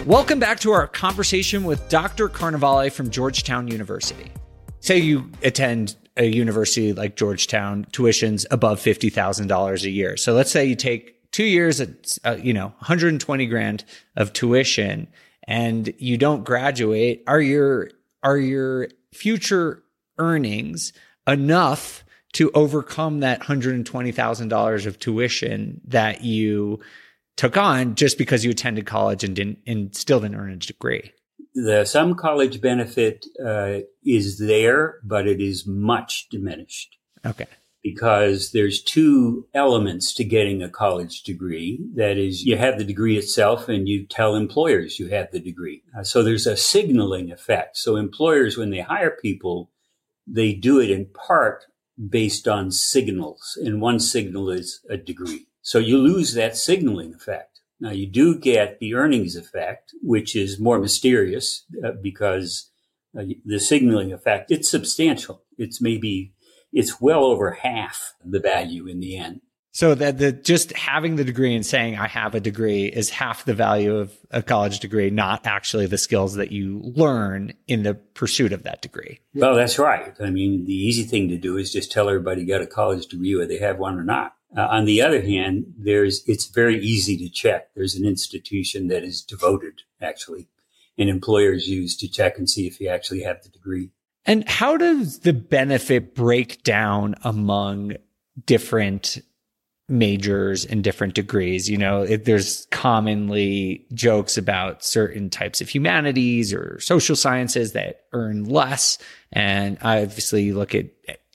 Welcome 0.05 0.37
back 0.37 0.59
to 0.59 0.71
our 0.73 0.85
conversation 0.85 1.63
with 1.63 1.87
Dr. 1.87 2.27
Carnevale 2.27 2.91
from 2.91 3.09
Georgetown 3.09 3.69
University. 3.69 4.29
Say 4.81 4.97
you 4.97 5.31
attend 5.43 5.95
a 6.17 6.25
university 6.25 6.91
like 6.91 7.15
Georgetown, 7.15 7.87
tuition's 7.93 8.45
above 8.51 8.81
$50,000 8.81 9.83
a 9.83 9.89
year. 9.89 10.17
So 10.17 10.33
let's 10.33 10.51
say 10.51 10.65
you 10.65 10.75
take 10.75 11.31
two 11.31 11.45
years 11.45 11.79
at, 11.79 12.17
uh, 12.25 12.35
you 12.35 12.51
know, 12.51 12.67
120 12.79 13.45
grand 13.45 13.85
of 14.17 14.33
tuition 14.33 15.07
and 15.47 15.93
you 15.97 16.17
don't 16.17 16.43
graduate. 16.43 17.23
Are 17.25 17.41
your, 17.41 17.89
are 18.23 18.37
your 18.37 18.89
future 19.13 19.83
earnings 20.17 20.91
enough 21.25 22.03
to 22.33 22.51
overcome 22.53 23.21
that 23.21 23.41
$120,000 23.41 24.85
of 24.85 24.99
tuition 24.99 25.79
that 25.85 26.25
you 26.25 26.81
took 27.43 27.57
on 27.57 27.95
just 27.95 28.17
because 28.17 28.45
you 28.45 28.51
attended 28.51 28.85
college 28.85 29.23
and 29.23 29.35
didn't, 29.35 29.59
and 29.67 29.95
still 29.95 30.19
didn't 30.19 30.37
earn 30.37 30.51
a 30.51 30.57
degree? 30.57 31.11
the 31.53 31.85
some 31.85 32.15
college 32.15 32.61
benefit 32.61 33.25
uh, 33.43 33.79
is 34.03 34.39
there, 34.39 34.99
but 35.03 35.27
it 35.27 35.41
is 35.41 35.67
much 35.67 36.27
diminished. 36.29 36.97
Okay. 37.25 37.47
Because 37.83 38.51
there's 38.51 38.81
two 38.81 39.47
elements 39.53 40.13
to 40.15 40.23
getting 40.23 40.63
a 40.63 40.69
college 40.69 41.23
degree. 41.23 41.85
That 41.95 42.17
is, 42.17 42.43
you 42.43 42.57
have 42.57 42.77
the 42.77 42.85
degree 42.85 43.17
itself 43.17 43.67
and 43.67 43.89
you 43.89 44.05
tell 44.07 44.35
employers 44.35 44.99
you 44.99 45.09
have 45.09 45.31
the 45.31 45.39
degree. 45.39 45.83
Uh, 45.97 46.03
so 46.03 46.23
there's 46.23 46.47
a 46.47 46.55
signaling 46.55 47.31
effect. 47.31 47.77
So 47.77 47.97
employers, 47.97 48.57
when 48.57 48.69
they 48.69 48.79
hire 48.79 49.17
people, 49.21 49.69
they 50.25 50.53
do 50.53 50.79
it 50.79 50.89
in 50.89 51.07
part 51.07 51.65
based 52.09 52.47
on 52.47 52.71
signals. 52.71 53.59
And 53.61 53.81
one 53.81 53.99
signal 53.99 54.49
is 54.49 54.79
a 54.89 54.95
degree. 54.95 55.47
So 55.63 55.79
you 55.79 55.97
lose 55.97 56.33
that 56.33 56.57
signaling 56.57 57.13
effect. 57.15 57.61
Now 57.79 57.91
you 57.91 58.05
do 58.05 58.37
get 58.37 58.79
the 58.79 58.93
earnings 58.93 59.35
effect, 59.35 59.93
which 60.01 60.35
is 60.35 60.59
more 60.59 60.77
mysterious 60.77 61.65
uh, 61.83 61.91
because 62.01 62.69
uh, 63.17 63.23
the 63.45 63.59
signaling 63.59 64.11
effect, 64.13 64.51
it's 64.51 64.69
substantial. 64.69 65.43
It's 65.57 65.81
maybe, 65.81 66.33
it's 66.71 67.01
well 67.01 67.23
over 67.23 67.51
half 67.51 68.13
the 68.23 68.39
value 68.39 68.87
in 68.87 68.99
the 68.99 69.17
end. 69.17 69.41
So 69.75 69.95
that 69.95 70.19
the 70.19 70.31
just 70.31 70.71
having 70.73 71.15
the 71.15 71.23
degree 71.23 71.55
and 71.55 71.65
saying 71.65 71.97
I 71.97 72.07
have 72.07 72.35
a 72.35 72.39
degree 72.39 72.85
is 72.85 73.09
half 73.09 73.43
the 73.43 73.55
value 73.55 73.97
of 73.97 74.13
a 74.29 74.43
college 74.43 74.79
degree, 74.79 75.09
not 75.09 75.47
actually 75.47 75.87
the 75.87 75.97
skills 75.97 76.35
that 76.35 76.51
you 76.51 76.79
learn 76.83 77.53
in 77.67 77.81
the 77.81 77.95
pursuit 77.95 78.53
of 78.53 78.63
that 78.63 78.83
degree. 78.83 79.19
Well, 79.33 79.55
that's 79.55 79.79
right. 79.79 80.13
I 80.21 80.29
mean, 80.29 80.65
the 80.65 80.75
easy 80.75 81.03
thing 81.03 81.29
to 81.29 81.37
do 81.37 81.57
is 81.57 81.73
just 81.73 81.91
tell 81.91 82.07
everybody 82.07 82.41
you 82.41 82.47
got 82.47 82.61
a 82.61 82.67
college 82.67 83.07
degree 83.07 83.35
whether 83.35 83.47
they 83.47 83.57
have 83.57 83.79
one 83.79 83.97
or 83.97 84.03
not. 84.03 84.35
Uh, 84.55 84.67
on 84.69 84.85
the 84.85 85.01
other 85.01 85.21
hand, 85.21 85.65
there's 85.77 86.23
it's 86.27 86.45
very 86.45 86.79
easy 86.79 87.17
to 87.17 87.29
check. 87.29 87.73
There's 87.75 87.95
an 87.95 88.05
institution 88.05 88.87
that 88.87 89.03
is 89.03 89.21
devoted, 89.21 89.81
actually, 90.01 90.47
and 90.97 91.09
employers 91.09 91.67
use 91.67 91.97
to 91.97 92.07
check 92.07 92.37
and 92.37 92.49
see 92.49 92.67
if 92.67 92.79
you 92.79 92.87
actually 92.87 93.23
have 93.23 93.41
the 93.41 93.49
degree. 93.49 93.89
And 94.25 94.47
how 94.47 94.77
does 94.77 95.19
the 95.19 95.33
benefit 95.33 96.15
break 96.15 96.63
down 96.63 97.15
among 97.23 97.93
different 98.45 99.17
majors 99.89 100.65
and 100.65 100.83
different 100.83 101.13
degrees? 101.13 101.69
You 101.69 101.77
know, 101.77 102.03
it, 102.03 102.25
there's 102.25 102.65
commonly 102.71 103.85
jokes 103.93 104.37
about 104.37 104.83
certain 104.83 105.29
types 105.29 105.61
of 105.61 105.69
humanities 105.69 106.53
or 106.53 106.79
social 106.79 107.15
sciences 107.15 107.73
that 107.73 108.05
earn 108.13 108.45
less. 108.45 108.97
And 109.31 109.77
obviously, 109.81 110.43
you 110.43 110.55
look 110.55 110.73
at 110.75 110.85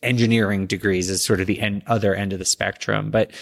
engineering 0.03 0.67
degrees 0.67 1.11
is 1.11 1.25
sort 1.25 1.41
of 1.41 1.47
the 1.47 1.61
end, 1.61 1.83
other 1.87 2.15
end 2.15 2.33
of 2.33 2.39
the 2.39 2.45
spectrum. 2.45 3.11
But 3.11 3.33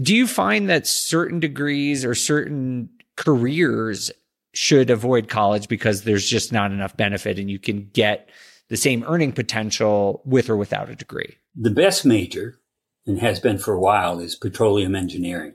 do 0.00 0.14
you 0.14 0.26
find 0.26 0.68
that 0.68 0.86
certain 0.86 1.40
degrees 1.40 2.04
or 2.04 2.14
certain 2.14 2.88
careers 3.16 4.10
should 4.54 4.90
avoid 4.90 5.28
college 5.28 5.68
because 5.68 6.02
there's 6.02 6.28
just 6.28 6.52
not 6.52 6.72
enough 6.72 6.96
benefit 6.96 7.38
and 7.38 7.50
you 7.50 7.58
can 7.58 7.90
get 7.92 8.30
the 8.68 8.76
same 8.76 9.04
earning 9.06 9.32
potential 9.32 10.22
with 10.24 10.50
or 10.50 10.56
without 10.56 10.90
a 10.90 10.96
degree? 10.96 11.36
The 11.54 11.70
best 11.70 12.04
major, 12.04 12.58
and 13.06 13.18
has 13.20 13.38
been 13.40 13.58
for 13.58 13.74
a 13.74 13.80
while, 13.80 14.18
is 14.18 14.34
petroleum 14.34 14.94
engineering. 14.94 15.54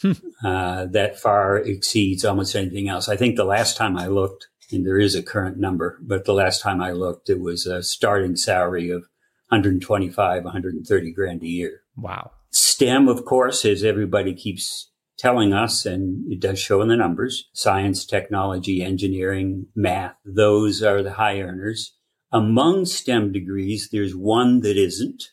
Hmm. 0.00 0.12
Uh, 0.44 0.86
that 0.86 1.18
far 1.18 1.58
exceeds 1.58 2.24
almost 2.24 2.56
anything 2.56 2.88
else. 2.88 3.08
I 3.08 3.16
think 3.16 3.36
the 3.36 3.44
last 3.44 3.76
time 3.76 3.96
I 3.96 4.08
looked, 4.08 4.48
and 4.72 4.84
there 4.84 4.98
is 4.98 5.14
a 5.14 5.22
current 5.22 5.58
number, 5.58 5.98
but 6.02 6.24
the 6.24 6.34
last 6.34 6.60
time 6.60 6.80
I 6.80 6.90
looked, 6.90 7.30
it 7.30 7.40
was 7.40 7.66
a 7.66 7.82
starting 7.82 8.34
salary 8.34 8.90
of 8.90 9.04
125, 9.52 10.44
130 10.44 11.12
grand 11.12 11.42
a 11.42 11.46
year. 11.46 11.82
Wow. 11.94 12.30
STEM, 12.52 13.06
of 13.06 13.26
course, 13.26 13.66
as 13.66 13.84
everybody 13.84 14.32
keeps 14.34 14.90
telling 15.18 15.52
us, 15.52 15.84
and 15.84 16.32
it 16.32 16.40
does 16.40 16.58
show 16.58 16.80
in 16.80 16.88
the 16.88 16.96
numbers, 16.96 17.50
science, 17.52 18.06
technology, 18.06 18.82
engineering, 18.82 19.66
math, 19.74 20.14
those 20.24 20.82
are 20.82 21.02
the 21.02 21.12
high 21.12 21.38
earners. 21.38 21.94
Among 22.32 22.86
STEM 22.86 23.30
degrees, 23.30 23.90
there's 23.92 24.16
one 24.16 24.60
that 24.60 24.78
isn't, 24.78 25.24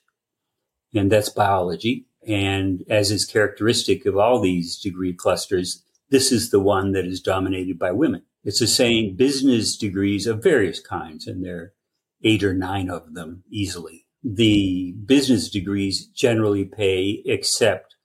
and 0.93 1.09
that's 1.09 1.29
biology. 1.29 2.05
And 2.27 2.83
as 2.89 3.11
is 3.11 3.25
characteristic 3.25 4.05
of 4.05 4.17
all 4.17 4.41
these 4.41 4.77
degree 4.77 5.13
clusters, 5.13 5.81
this 6.09 6.29
is 6.29 6.49
the 6.49 6.59
one 6.59 6.91
that 6.91 7.05
is 7.05 7.21
dominated 7.21 7.79
by 7.79 7.93
women. 7.93 8.23
It's 8.43 8.59
the 8.59 8.67
same 8.67 9.15
business 9.15 9.77
degrees 9.77 10.27
of 10.27 10.43
various 10.43 10.81
kinds, 10.81 11.25
and 11.25 11.41
there 11.41 11.57
are 11.57 11.73
eight 12.21 12.43
or 12.43 12.53
nine 12.53 12.89
of 12.89 13.13
them 13.13 13.43
easily 13.49 14.07
the 14.23 14.93
business 15.05 15.49
degrees 15.49 16.05
generally 16.07 16.65
pay 16.65 17.21
except 17.25 17.95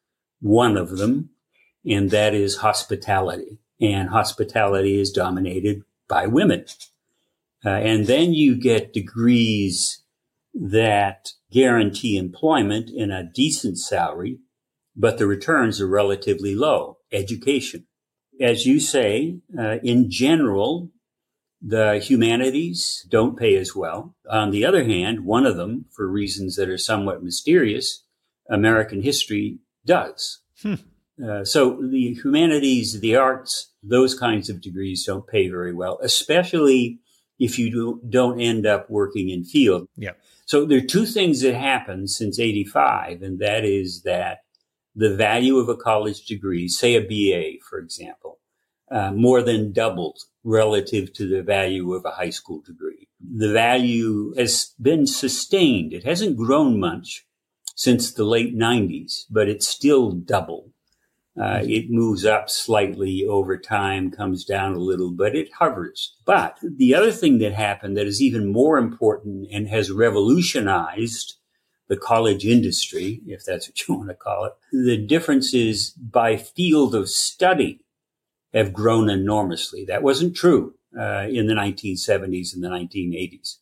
one 0.40 0.76
of 0.76 0.96
them, 0.98 1.30
and 1.84 2.10
that 2.10 2.34
is 2.34 2.58
hospitality. 2.58 3.58
And 3.80 4.10
hospitality 4.10 5.00
is 5.00 5.10
dominated 5.10 5.82
by 6.08 6.26
women. 6.26 6.66
Uh, 7.64 7.70
and 7.70 8.06
then 8.06 8.32
you 8.32 8.56
get 8.56 8.92
degrees 8.92 10.02
that 10.54 11.30
guarantee 11.50 12.16
employment 12.16 12.90
in 12.90 13.10
a 13.10 13.28
decent 13.34 13.78
salary, 13.78 14.38
but 14.94 15.18
the 15.18 15.26
returns 15.26 15.80
are 15.80 15.88
relatively 15.88 16.54
low. 16.54 16.98
Education. 17.10 17.86
As 18.40 18.66
you 18.66 18.80
say, 18.80 19.38
uh, 19.58 19.78
in 19.82 20.10
general, 20.10 20.90
the 21.66 21.98
humanities 21.98 23.06
don't 23.08 23.38
pay 23.38 23.56
as 23.56 23.74
well. 23.74 24.14
On 24.30 24.50
the 24.50 24.66
other 24.66 24.84
hand, 24.84 25.24
one 25.24 25.46
of 25.46 25.56
them, 25.56 25.86
for 25.90 26.06
reasons 26.06 26.56
that 26.56 26.68
are 26.68 26.76
somewhat 26.76 27.24
mysterious, 27.24 28.04
American 28.50 29.00
history 29.00 29.60
does. 29.86 30.40
Hmm. 30.60 30.74
Uh, 31.24 31.44
so 31.44 31.80
the 31.80 32.14
humanities, 32.14 33.00
the 33.00 33.16
arts, 33.16 33.72
those 33.82 34.18
kinds 34.18 34.50
of 34.50 34.60
degrees 34.60 35.04
don't 35.06 35.26
pay 35.26 35.48
very 35.48 35.72
well, 35.72 35.98
especially 36.02 36.98
if 37.38 37.58
you 37.58 37.70
do, 37.70 38.00
don't 38.08 38.40
end 38.40 38.66
up 38.66 38.90
working 38.90 39.30
in 39.30 39.44
field. 39.44 39.88
Yeah. 39.96 40.12
So 40.44 40.66
there 40.66 40.78
are 40.78 40.86
two 40.86 41.06
things 41.06 41.40
that 41.40 41.54
happened 41.54 42.10
since 42.10 42.38
85, 42.38 43.22
and 43.22 43.38
that 43.38 43.64
is 43.64 44.02
that 44.02 44.40
the 44.94 45.16
value 45.16 45.56
of 45.56 45.68
a 45.68 45.76
college 45.76 46.26
degree, 46.26 46.68
say 46.68 46.94
a 46.94 47.00
BA, 47.00 47.64
for 47.68 47.78
example, 47.78 48.38
uh, 48.90 49.12
more 49.12 49.42
than 49.42 49.72
doubled 49.72 50.18
relative 50.42 51.12
to 51.14 51.28
the 51.28 51.42
value 51.42 51.94
of 51.94 52.04
a 52.04 52.10
high 52.10 52.30
school 52.30 52.60
degree. 52.60 53.08
The 53.20 53.52
value 53.52 54.34
has 54.36 54.74
been 54.80 55.06
sustained. 55.06 55.92
It 55.92 56.04
hasn't 56.04 56.36
grown 56.36 56.78
much 56.78 57.26
since 57.74 58.12
the 58.12 58.24
late 58.24 58.56
90s, 58.56 59.24
but 59.30 59.48
it's 59.48 59.66
still 59.66 60.12
double. 60.12 60.70
Uh, 61.40 61.60
it 61.64 61.90
moves 61.90 62.24
up 62.24 62.48
slightly 62.48 63.26
over 63.28 63.58
time, 63.58 64.10
comes 64.10 64.44
down 64.44 64.74
a 64.74 64.78
little, 64.78 65.10
but 65.10 65.34
it 65.34 65.48
hovers. 65.58 66.14
But 66.24 66.58
the 66.62 66.94
other 66.94 67.10
thing 67.10 67.38
that 67.38 67.52
happened 67.52 67.96
that 67.96 68.06
is 68.06 68.22
even 68.22 68.52
more 68.52 68.78
important 68.78 69.48
and 69.50 69.66
has 69.66 69.90
revolutionized 69.90 71.34
the 71.88 71.96
college 71.96 72.46
industry, 72.46 73.20
if 73.26 73.44
that's 73.44 73.68
what 73.68 73.88
you 73.88 73.94
want 73.94 74.08
to 74.10 74.14
call 74.14 74.44
it, 74.44 74.52
the 74.72 74.96
difference 74.96 75.52
is 75.52 75.90
by 75.90 76.36
field 76.36 76.94
of 76.94 77.10
study 77.10 77.83
have 78.54 78.72
grown 78.72 79.10
enormously. 79.10 79.84
That 79.84 80.02
wasn't 80.02 80.36
true 80.36 80.74
uh, 80.98 81.26
in 81.28 81.46
the 81.46 81.54
1970s 81.54 82.54
and 82.54 82.62
the 82.62 82.68
1980s. 82.68 83.56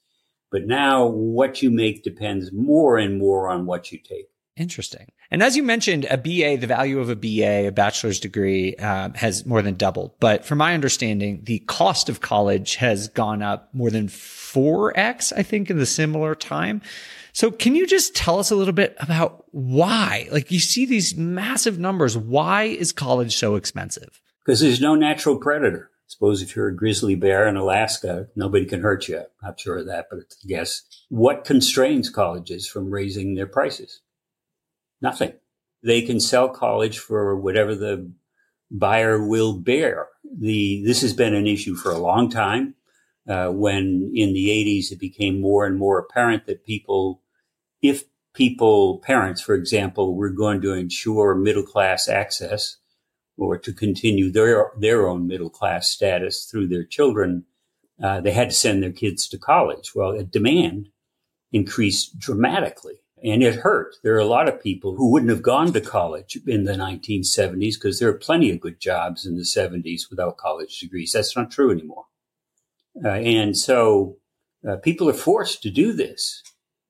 But 0.51 0.67
now 0.67 1.07
what 1.07 1.63
you 1.63 1.71
make 1.71 2.05
depends 2.05 2.53
more 2.53 2.99
and 2.99 3.19
more 3.19 3.49
on 3.49 3.65
what 3.65 3.91
you 3.91 3.99
take. 3.99 4.29
Interesting. 4.55 5.11
And 5.31 5.43
as 5.43 5.57
you 5.57 5.63
mentioned, 5.63 6.07
a 6.11 6.19
BA, 6.19 6.59
the 6.59 6.67
value 6.67 7.01
of 7.01 7.09
a 7.09 7.17
BA, 7.17 7.69
a 7.69 7.71
bachelor's 7.71 8.21
degree, 8.21 8.77
um, 8.77 9.15
has 9.15 9.47
more 9.47 9.63
than 9.63 9.77
doubled. 9.77 10.13
But 10.21 10.45
from 10.45 10.59
my 10.59 10.75
understanding, 10.75 11.41
the 11.45 11.61
cost 11.61 12.11
of 12.11 12.21
college 12.21 12.75
has 12.75 13.09
gone 13.09 13.41
up 13.41 13.71
more 13.73 13.91
than 13.91 14.09
4x, 14.09 15.33
I 15.35 15.43
think, 15.43 15.71
in 15.71 15.79
the 15.79 15.87
similar 15.87 16.35
time. 16.35 16.83
So 17.33 17.51
can 17.51 17.75
you 17.75 17.87
just 17.87 18.15
tell 18.15 18.39
us 18.39 18.51
a 18.51 18.55
little 18.55 18.75
bit 18.75 18.95
about 19.01 19.47
why? 19.53 20.29
Like 20.31 20.51
you 20.51 20.61
see 20.61 20.85
these 20.85 21.17
massive 21.17 21.79
numbers. 21.79 22.15
Why 22.15 22.65
is 22.65 22.93
college 22.93 23.35
so 23.35 23.55
expensive? 23.55 24.21
Because 24.45 24.61
there's 24.61 24.81
no 24.81 24.95
natural 24.95 25.37
predator. 25.37 25.91
Suppose 26.07 26.43
if 26.43 26.55
you're 26.55 26.69
a 26.69 26.77
grizzly 26.77 27.15
bear 27.15 27.47
in 27.49 27.57
Alaska, 27.57 28.29
nobody 28.37 28.67
can 28.67 28.83
hurt 28.83 29.09
you. 29.09 29.19
I'm 29.19 29.25
Not 29.43 29.61
sure 29.61 29.79
of 29.79 29.87
that, 29.87 30.09
but 30.11 30.19
it's 30.19 30.45
a 30.45 30.47
guess. 30.47 30.83
What 31.09 31.45
constrains 31.45 32.11
colleges 32.11 32.69
from 32.69 32.91
raising 32.91 33.35
their 33.35 33.47
prices? 33.47 34.03
Nothing. 35.01 35.33
They 35.83 36.03
can 36.03 36.21
sell 36.21 36.49
college 36.49 36.99
for 36.99 37.35
whatever 37.37 37.75
the 37.75 38.13
buyer 38.71 39.27
will 39.27 39.55
bear. 39.55 40.09
The 40.39 40.83
this 40.85 41.01
has 41.03 41.15
been 41.15 41.35
an 41.35 41.47
issue 41.47 41.75
for 41.75 41.91
a 41.91 41.99
long 41.99 42.31
time. 42.31 42.75
Uh, 43.29 43.49
when 43.49 44.11
in 44.15 44.33
the 44.33 44.49
80s 44.49 44.91
it 44.91 44.99
became 44.99 45.41
more 45.41 45.65
and 45.65 45.79
more 45.79 45.99
apparent 45.99 46.45
that 46.47 46.67
people, 46.67 47.23
if 47.81 48.05
people, 48.35 48.99
parents, 48.99 49.41
for 49.41 49.55
example, 49.55 50.17
were 50.17 50.31
going 50.31 50.61
to 50.61 50.73
ensure 50.73 51.35
middle 51.35 51.63
class 51.63 52.09
access 52.09 52.79
or 53.39 53.59
to 53.59 53.73
continue 53.73 54.31
their 54.31 54.71
their 54.79 55.09
own 55.09 55.27
middle 55.27 55.51
class 55.51 55.91
status 55.91 56.45
through 56.45 56.69
their 56.69 56.85
children, 56.85 57.45
uh, 58.03 58.21
they 58.21 58.33
had 58.33 58.51
to 58.51 58.57
send 58.57 58.83
their 58.83 58.93
kids 58.93 59.29
to 59.29 59.39
college. 59.39 59.93
Well, 59.95 60.17
the 60.17 60.25
demand 60.25 60.89
increased 61.53 62.19
dramatically 62.19 63.03
and 63.23 63.43
it 63.43 63.57
hurt. 63.57 63.95
There 64.03 64.15
are 64.15 64.21
a 64.21 64.25
lot 64.25 64.49
of 64.49 64.63
people 64.63 64.97
who 64.97 65.11
wouldn't 65.11 65.31
have 65.31 65.43
gone 65.43 65.73
to 65.73 65.81
college 65.81 66.37
in 66.47 66.65
the 66.65 66.73
1970s 66.73 67.75
because 67.75 67.99
there 67.99 68.09
are 68.09 68.15
plenty 68.15 68.51
of 68.51 68.61
good 68.61 68.81
jobs 68.81 69.25
in 69.25 69.37
the 69.37 69.45
70s 69.45 70.11
without 70.11 70.39
college 70.39 70.79
degrees. 70.81 71.13
That's 71.13 71.37
not 71.37 71.51
true 71.51 71.71
anymore. 71.71 72.07
Uh, 73.05 73.09
and 73.09 73.57
so 73.57 74.17
uh, 74.69 74.77
people 74.77 75.09
are 75.09 75.15
forced 75.15 75.63
to 75.63 75.71
do 75.71 75.93
this. 75.93 76.43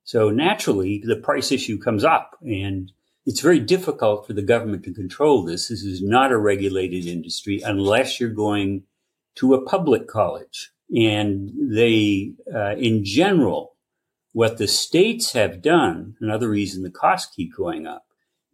So 0.05 0.31
naturally, 0.31 1.03
the 1.05 1.17
price 1.17 1.53
issue 1.53 1.79
comes 1.79 2.03
up 2.03 2.37
and 2.43 2.91
it's 3.25 3.41
very 3.41 3.61
difficult 3.61 4.27
for 4.27 4.33
the 4.33 4.43
government 4.43 4.83
to 4.85 4.95
control 4.95 5.45
this. 5.45 5.69
This 5.69 5.83
is 5.83 6.03
not 6.03 6.33
a 6.33 6.39
regulated 6.39 7.07
industry 7.07 7.61
unless 7.65 8.19
you're 8.19 8.31
going 8.31 8.83
to 9.37 9.55
a 9.55 9.65
public 9.65 10.09
college. 10.09 10.71
And 10.95 11.51
they, 11.57 12.35
uh, 12.53 12.75
in 12.77 13.05
general, 13.05 13.77
what 14.33 14.59
the 14.59 14.67
states 14.67 15.33
have 15.33 15.63
done, 15.63 16.17
another 16.21 16.51
reason 16.51 16.83
the 16.83 16.91
costs 16.91 17.35
keep 17.35 17.55
going 17.57 17.87
up, 17.87 18.05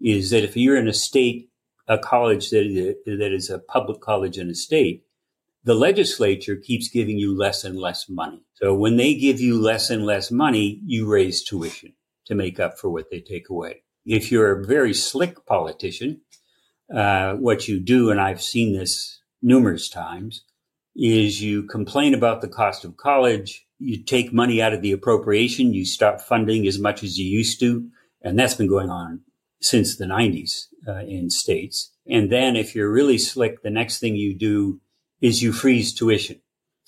is 0.01 0.31
that 0.31 0.45
if 0.45 0.57
you're 0.57 0.77
in 0.77 0.89
a 0.89 0.93
state, 0.93 1.51
a 1.89 1.99
college 1.99 2.51
that 2.51 2.67
is, 2.67 2.95
that 3.07 3.33
is 3.33 3.51
a 3.51 3.59
public 3.59 4.01
college 4.01 4.39
in 4.39 4.51
a 4.51 4.55
state, 4.55 5.05
the 5.65 5.75
legislature 5.75 6.57
keeps 6.57 6.89
giving 6.89 7.19
you 7.19 7.37
less 7.37 7.65
and 7.65 7.79
less 7.79 8.09
money. 8.09 8.45
So 8.55 8.75
when 8.75 8.97
they 8.97 9.15
give 9.15 9.41
you 9.41 9.61
less 9.61 9.91
and 9.91 10.05
less 10.05 10.31
money, 10.31 10.81
you 10.85 11.11
raise 11.11 11.43
tuition 11.43 11.95
to 12.27 12.35
make 12.35 12.61
up 12.61 12.79
for 12.79 12.91
what 12.91 13.11
they 13.11 13.21
take 13.21 13.49
away. 13.49 13.83
If 14.09 14.33
you're 14.33 14.61
a 14.61 14.67
very 14.67 14.95
slick 14.95 15.47
politician, 15.47 16.23
uh, 16.93 17.35
what 17.35 17.69
you 17.69 17.79
do, 17.79 18.11
and 18.11 18.21
I've 18.21 18.43
seen 18.43 18.73
this 18.73 19.21
numerous 19.43 19.88
times, 19.88 20.45
is 20.97 21.43
you 21.43 21.62
complain 21.62 22.15
about 22.15 22.41
the 22.41 22.49
cost 22.49 22.85
of 22.85 22.97
college 22.97 23.69
you 23.79 24.03
take 24.03 24.33
money 24.33 24.61
out 24.61 24.73
of 24.73 24.83
the 24.83 24.93
appropriation, 24.93 25.73
you 25.73 25.85
stop 25.85 26.21
funding 26.21 26.67
as 26.67 26.79
much 26.79 27.03
as 27.03 27.19
you 27.19 27.27
used 27.27 27.61
to. 27.61 27.88
And 28.23 28.38
that's 28.38 28.55
been 28.55 28.69
going 28.69 28.91
on 28.91 29.21
since 29.61 29.97
the 29.97 30.05
90s 30.05 30.67
uh, 30.87 31.05
in 31.07 31.31
states. 31.31 31.93
And 32.07 32.31
then 32.31 32.57
if 32.57 32.75
you're 32.75 32.91
really 32.91 33.19
slick, 33.19 33.62
the 33.62 33.71
next 33.71 34.00
thing 34.00 34.17
you 34.17 34.35
do 34.35 34.81
is 35.21 35.43
you 35.43 35.53
freeze 35.53 35.95
tuition. 35.95 36.41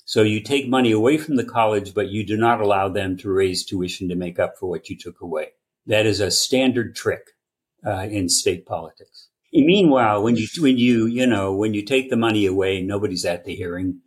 So 0.03 0.23
you 0.23 0.41
take 0.41 0.67
money 0.67 0.91
away 0.91 1.17
from 1.17 1.37
the 1.37 1.45
college, 1.45 1.93
but 1.93 2.09
you 2.09 2.25
do 2.25 2.35
not 2.35 2.59
allow 2.59 2.89
them 2.89 3.15
to 3.17 3.31
raise 3.31 3.63
tuition 3.63 4.09
to 4.09 4.15
make 4.15 4.39
up 4.39 4.57
for 4.57 4.69
what 4.69 4.89
you 4.89 4.97
took 4.97 5.21
away. 5.21 5.49
That 5.87 6.05
is 6.05 6.19
a 6.19 6.31
standard 6.31 6.95
trick 6.95 7.31
uh, 7.85 8.07
in 8.09 8.29
state 8.29 8.65
politics. 8.65 9.27
And 9.53 9.65
meanwhile, 9.65 10.23
when 10.23 10.35
you 10.35 10.47
when 10.59 10.77
you 10.77 11.05
you 11.07 11.25
know 11.25 11.53
when 11.53 11.73
you 11.73 11.83
take 11.83 12.09
the 12.09 12.17
money 12.17 12.45
away, 12.45 12.81
nobody's 12.81 13.25
at 13.25 13.43
the 13.43 13.55
hearing 13.55 13.99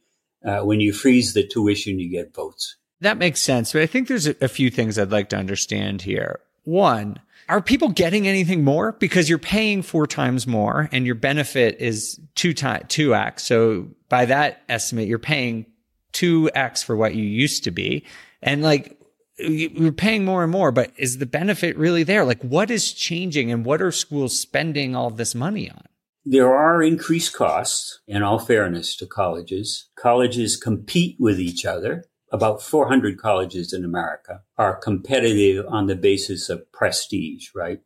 uh, 0.44 0.60
when 0.60 0.80
you 0.80 0.92
freeze 0.92 1.34
the 1.34 1.46
tuition, 1.46 1.98
you 1.98 2.08
get 2.08 2.34
votes. 2.34 2.76
That 3.00 3.18
makes 3.18 3.40
sense. 3.40 3.72
But 3.72 3.82
I 3.82 3.86
think 3.86 4.08
there's 4.08 4.26
a, 4.26 4.36
a 4.40 4.48
few 4.48 4.70
things 4.70 4.98
I'd 4.98 5.12
like 5.12 5.28
to 5.30 5.36
understand 5.36 6.02
here. 6.02 6.40
One, 6.64 7.18
are 7.48 7.60
people 7.60 7.88
getting 7.88 8.26
anything 8.26 8.64
more 8.64 8.92
because 8.92 9.28
you're 9.28 9.38
paying 9.38 9.82
four 9.82 10.06
times 10.06 10.46
more 10.46 10.88
and 10.92 11.04
your 11.04 11.14
benefit 11.14 11.76
is 11.80 12.18
two 12.34 12.54
times 12.54 12.84
two 12.88 13.14
x 13.14 13.44
so 13.44 13.88
by 14.08 14.24
that 14.24 14.62
estimate 14.68 15.08
you're 15.08 15.18
paying 15.18 15.66
2x 16.14 16.84
for 16.84 16.96
what 16.96 17.14
you 17.14 17.24
used 17.24 17.64
to 17.64 17.70
be 17.70 18.04
and 18.42 18.62
like 18.62 18.98
you're 19.38 19.92
paying 19.92 20.24
more 20.24 20.42
and 20.42 20.52
more 20.52 20.70
but 20.70 20.92
is 20.96 21.18
the 21.18 21.26
benefit 21.26 21.76
really 21.76 22.02
there 22.02 22.24
like 22.24 22.42
what 22.42 22.70
is 22.70 22.92
changing 22.92 23.50
and 23.50 23.64
what 23.64 23.82
are 23.82 23.90
schools 23.90 24.38
spending 24.38 24.94
all 24.94 25.10
this 25.10 25.34
money 25.34 25.70
on 25.70 25.84
there 26.26 26.56
are 26.56 26.82
increased 26.82 27.34
costs, 27.34 28.00
in 28.08 28.22
all 28.22 28.38
fairness 28.38 28.96
to 28.96 29.06
colleges. 29.06 29.90
Colleges 29.94 30.56
compete 30.56 31.16
with 31.20 31.38
each 31.38 31.66
other. 31.66 32.04
About 32.32 32.62
400 32.62 33.18
colleges 33.18 33.74
in 33.74 33.84
America 33.84 34.40
are 34.56 34.74
competitive 34.74 35.66
on 35.68 35.86
the 35.86 35.94
basis 35.94 36.48
of 36.48 36.72
prestige, 36.72 37.48
right? 37.54 37.80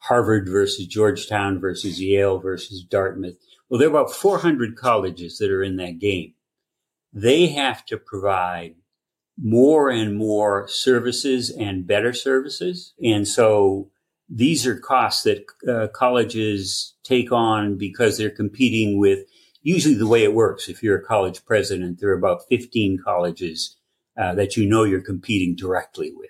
Harvard 0.00 0.50
versus 0.50 0.86
Georgetown 0.86 1.58
versus 1.58 1.98
Yale 1.98 2.38
versus 2.38 2.84
Dartmouth. 2.84 3.36
Well, 3.70 3.80
there 3.80 3.88
are 3.88 3.90
about 3.90 4.12
400 4.12 4.76
colleges 4.76 5.38
that 5.38 5.50
are 5.50 5.62
in 5.62 5.76
that 5.76 5.98
game. 5.98 6.34
They 7.10 7.46
have 7.48 7.86
to 7.86 7.96
provide 7.96 8.74
more 9.40 9.88
and 9.88 10.16
more 10.16 10.66
services 10.68 11.50
and 11.50 11.86
better 11.86 12.12
services. 12.12 12.94
And 13.02 13.26
so 13.26 13.90
these 14.28 14.66
are 14.66 14.78
costs 14.78 15.22
that 15.22 15.44
uh, 15.68 15.88
colleges 15.88 16.94
take 17.04 17.32
on 17.32 17.78
because 17.78 18.18
they're 18.18 18.30
competing 18.30 18.98
with 18.98 19.20
usually 19.62 19.94
the 19.94 20.06
way 20.06 20.24
it 20.24 20.34
works. 20.34 20.68
If 20.68 20.82
you're 20.82 20.98
a 20.98 21.04
college 21.04 21.44
president, 21.44 22.00
there 22.00 22.10
are 22.10 22.18
about 22.18 22.42
15 22.48 23.00
colleges 23.02 23.76
uh, 24.16 24.34
that 24.34 24.56
you 24.56 24.68
know 24.68 24.84
you're 24.84 25.00
competing 25.00 25.54
directly 25.54 26.12
with. 26.14 26.28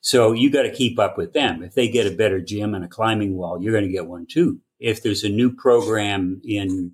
So 0.00 0.32
you 0.32 0.50
got 0.50 0.62
to 0.62 0.72
keep 0.72 0.98
up 0.98 1.18
with 1.18 1.34
them. 1.34 1.62
If 1.62 1.74
they 1.74 1.88
get 1.88 2.06
a 2.06 2.16
better 2.16 2.40
gym 2.40 2.74
and 2.74 2.84
a 2.84 2.88
climbing 2.88 3.36
wall, 3.36 3.60
you're 3.60 3.72
going 3.72 3.84
to 3.84 3.92
get 3.92 4.06
one 4.06 4.26
too. 4.26 4.60
If 4.78 5.02
there's 5.02 5.24
a 5.24 5.28
new 5.28 5.52
program 5.52 6.40
in 6.42 6.92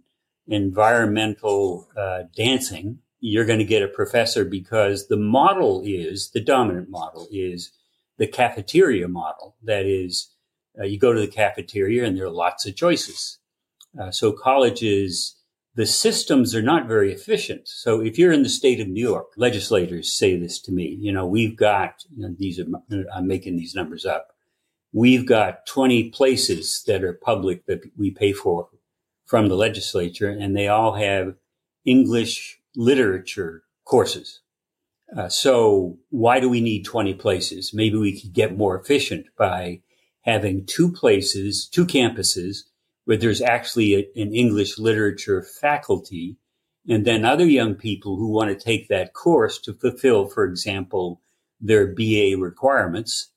environmental 0.49 1.89
uh, 1.97 2.25
dancing, 2.35 2.99
you're 3.21 3.45
going 3.45 3.59
to 3.59 3.65
get 3.65 3.83
a 3.83 3.89
professor 3.89 4.45
because 4.45 5.09
the 5.09 5.17
model 5.17 5.83
is 5.85 6.31
the 6.31 6.41
dominant 6.41 6.91
model 6.91 7.27
is 7.31 7.73
the 8.19 8.27
cafeteria 8.27 9.09
model. 9.09 9.57
That 9.63 9.87
is, 9.87 10.31
uh, 10.79 10.85
you 10.85 10.99
go 10.99 11.13
to 11.13 11.21
the 11.21 11.27
cafeteria 11.27 12.05
and 12.05 12.17
there 12.17 12.27
are 12.27 12.31
lots 12.31 12.67
of 12.67 12.77
choices. 12.77 13.39
Uh, 13.99 14.11
so 14.11 14.33
colleges, 14.33 15.37
the 15.75 15.87
systems 15.87 16.55
are 16.55 16.63
not 16.63 16.89
very 16.89 17.13
efficient. 17.13 17.69
So 17.69 18.01
if 18.01 18.19
you're 18.19 18.33
in 18.33 18.43
the 18.43 18.49
state 18.49 18.81
of 18.81 18.89
New 18.89 19.07
York, 19.07 19.29
legislators 19.37 20.13
say 20.13 20.37
this 20.37 20.61
to 20.63 20.73
me. 20.73 20.97
You 21.01 21.13
know, 21.13 21.27
we've 21.27 21.57
got 21.57 22.05
you 22.15 22.23
know, 22.23 22.35
these 22.39 22.59
are 22.59 22.67
I'm 23.15 23.27
making 23.27 23.57
these 23.57 23.75
numbers 23.75 24.05
up. 24.05 24.33
We've 24.93 25.27
got 25.27 25.67
20 25.67 26.11
places 26.11 26.83
that 26.87 27.05
are 27.05 27.13
public 27.13 27.67
that 27.67 27.83
we 27.99 28.11
pay 28.11 28.33
for 28.33 28.69
from 29.27 29.49
the 29.49 29.57
legislature, 29.57 30.31
and 30.31 30.57
they 30.57 30.69
all 30.69 30.95
have 30.95 31.35
English 31.85 32.56
literature 32.77 33.63
courses. 33.85 34.41
Uh, 35.17 35.29
so 35.29 35.99
why 36.11 36.41
do 36.41 36.49
we 36.49 36.61
need 36.61 36.85
20 36.85 37.15
places? 37.15 37.73
Maybe 37.73 37.97
we 37.97 38.21
could 38.21 38.33
get 38.33 38.57
more 38.57 38.79
efficient 38.79 39.27
by 39.39 39.81
having 40.23 40.67
two 40.67 40.91
places, 40.91 41.69
two 41.69 41.87
campuses 41.87 42.65
where 43.05 43.17
there's 43.17 43.41
actually 43.41 43.95
a, 43.95 44.21
an 44.21 44.35
English 44.35 44.79
literature 44.79 45.43
faculty 45.43 46.37
and 46.89 47.05
then 47.05 47.25
other 47.25 47.47
young 47.47 47.75
people 47.75 48.17
who 48.17 48.29
want 48.29 48.51
to 48.51 48.65
take 48.65 48.89
that 48.89 49.15
course 49.15 49.59
to 49.61 49.73
fulfill, 49.73 50.27
for 50.27 50.45
example, 50.45 51.21
their 51.61 51.87
BA 51.87 52.37
requirements, 52.39 53.31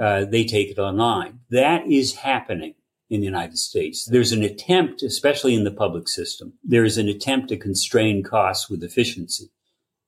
uh, 0.00 0.24
they 0.24 0.44
take 0.44 0.70
it 0.70 0.78
online. 0.78 1.40
That 1.50 1.86
is 1.86 2.16
happening 2.16 2.74
in 3.08 3.20
the 3.20 3.26
United 3.26 3.58
States. 3.58 4.04
There's 4.04 4.32
an 4.32 4.42
attempt, 4.42 5.02
especially 5.02 5.54
in 5.54 5.64
the 5.64 5.70
public 5.70 6.08
system, 6.08 6.54
there 6.64 6.84
is 6.84 6.98
an 6.98 7.08
attempt 7.08 7.48
to 7.48 7.56
constrain 7.56 8.22
costs 8.22 8.68
with 8.68 8.82
efficiency. 8.82 9.50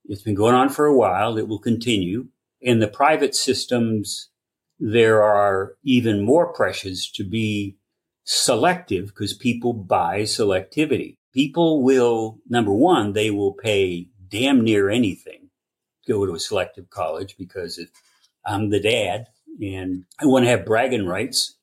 It's 0.05 0.23
been 0.23 0.35
going 0.35 0.55
on 0.55 0.69
for 0.71 0.87
a 0.87 0.97
while. 0.97 1.37
It 1.37 1.49
will 1.49 1.59
continue. 1.59 2.29
In 2.61 2.81
the 2.81 2.89
private 2.89 3.35
systems, 3.35 4.31
there 4.81 5.23
are 5.23 5.75
even 5.85 6.25
more 6.25 6.53
pressures 6.53 7.11
to 7.15 7.25
be 7.25 7.77
selective 8.25 9.09
because 9.09 9.35
people 9.35 9.73
buy 9.73 10.23
selectivity. 10.23 11.17
People 11.33 11.83
will, 11.83 12.39
number 12.49 12.73
one, 12.73 13.13
they 13.13 13.31
will 13.31 13.53
pay 13.53 14.09
damn 14.29 14.63
near 14.63 14.89
anything 14.91 15.51
to 16.07 16.13
go 16.13 16.27
to 16.27 16.35
a 16.35 16.41
selective 16.41 16.91
college 16.91 17.37
because 17.39 17.79
if 17.79 17.91
I'm 18.45 18.71
the 18.71 18.81
dad 18.81 19.27
and 19.61 20.05
I 20.21 20.27
want 20.27 20.45
to 20.45 20.51
have 20.51 20.67
bragging 20.67 21.07
rights 21.07 21.58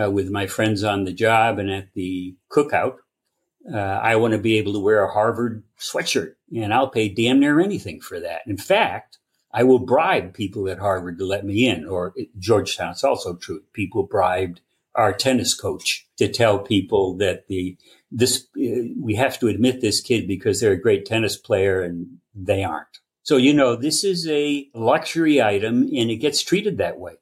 uh, 0.00 0.10
with 0.10 0.30
my 0.30 0.46
friends 0.46 0.82
on 0.84 1.04
the 1.04 1.12
job 1.12 1.58
and 1.58 1.70
at 1.70 1.92
the 1.94 2.34
cookout, 2.50 2.96
uh, 3.72 3.76
I 3.76 4.16
want 4.16 4.32
to 4.32 4.38
be 4.38 4.58
able 4.58 4.72
to 4.74 4.80
wear 4.80 5.04
a 5.04 5.12
Harvard 5.12 5.62
sweatshirt 5.78 6.34
and 6.54 6.72
I'll 6.72 6.88
pay 6.88 7.08
damn 7.08 7.40
near 7.40 7.60
anything 7.60 8.00
for 8.00 8.20
that. 8.20 8.42
In 8.46 8.56
fact, 8.56 9.18
I 9.52 9.62
will 9.62 9.78
bribe 9.78 10.34
people 10.34 10.68
at 10.68 10.78
Harvard 10.78 11.18
to 11.18 11.24
let 11.24 11.44
me 11.44 11.68
in 11.68 11.86
or 11.86 12.14
Georgetown. 12.38 12.90
It's 12.90 13.04
also 13.04 13.36
true. 13.36 13.62
People 13.72 14.02
bribed 14.02 14.60
our 14.94 15.12
tennis 15.12 15.54
coach 15.54 16.06
to 16.18 16.28
tell 16.28 16.58
people 16.58 17.16
that 17.16 17.46
the, 17.48 17.76
this, 18.10 18.46
uh, 18.56 18.94
we 19.00 19.14
have 19.14 19.38
to 19.40 19.48
admit 19.48 19.80
this 19.80 20.00
kid 20.00 20.28
because 20.28 20.60
they're 20.60 20.72
a 20.72 20.80
great 20.80 21.06
tennis 21.06 21.36
player 21.36 21.82
and 21.82 22.18
they 22.34 22.62
aren't. 22.64 23.00
So, 23.22 23.36
you 23.36 23.54
know, 23.54 23.74
this 23.74 24.04
is 24.04 24.28
a 24.28 24.68
luxury 24.74 25.40
item 25.40 25.82
and 25.82 26.10
it 26.10 26.16
gets 26.16 26.42
treated 26.42 26.78
that 26.78 26.98
way. 26.98 27.14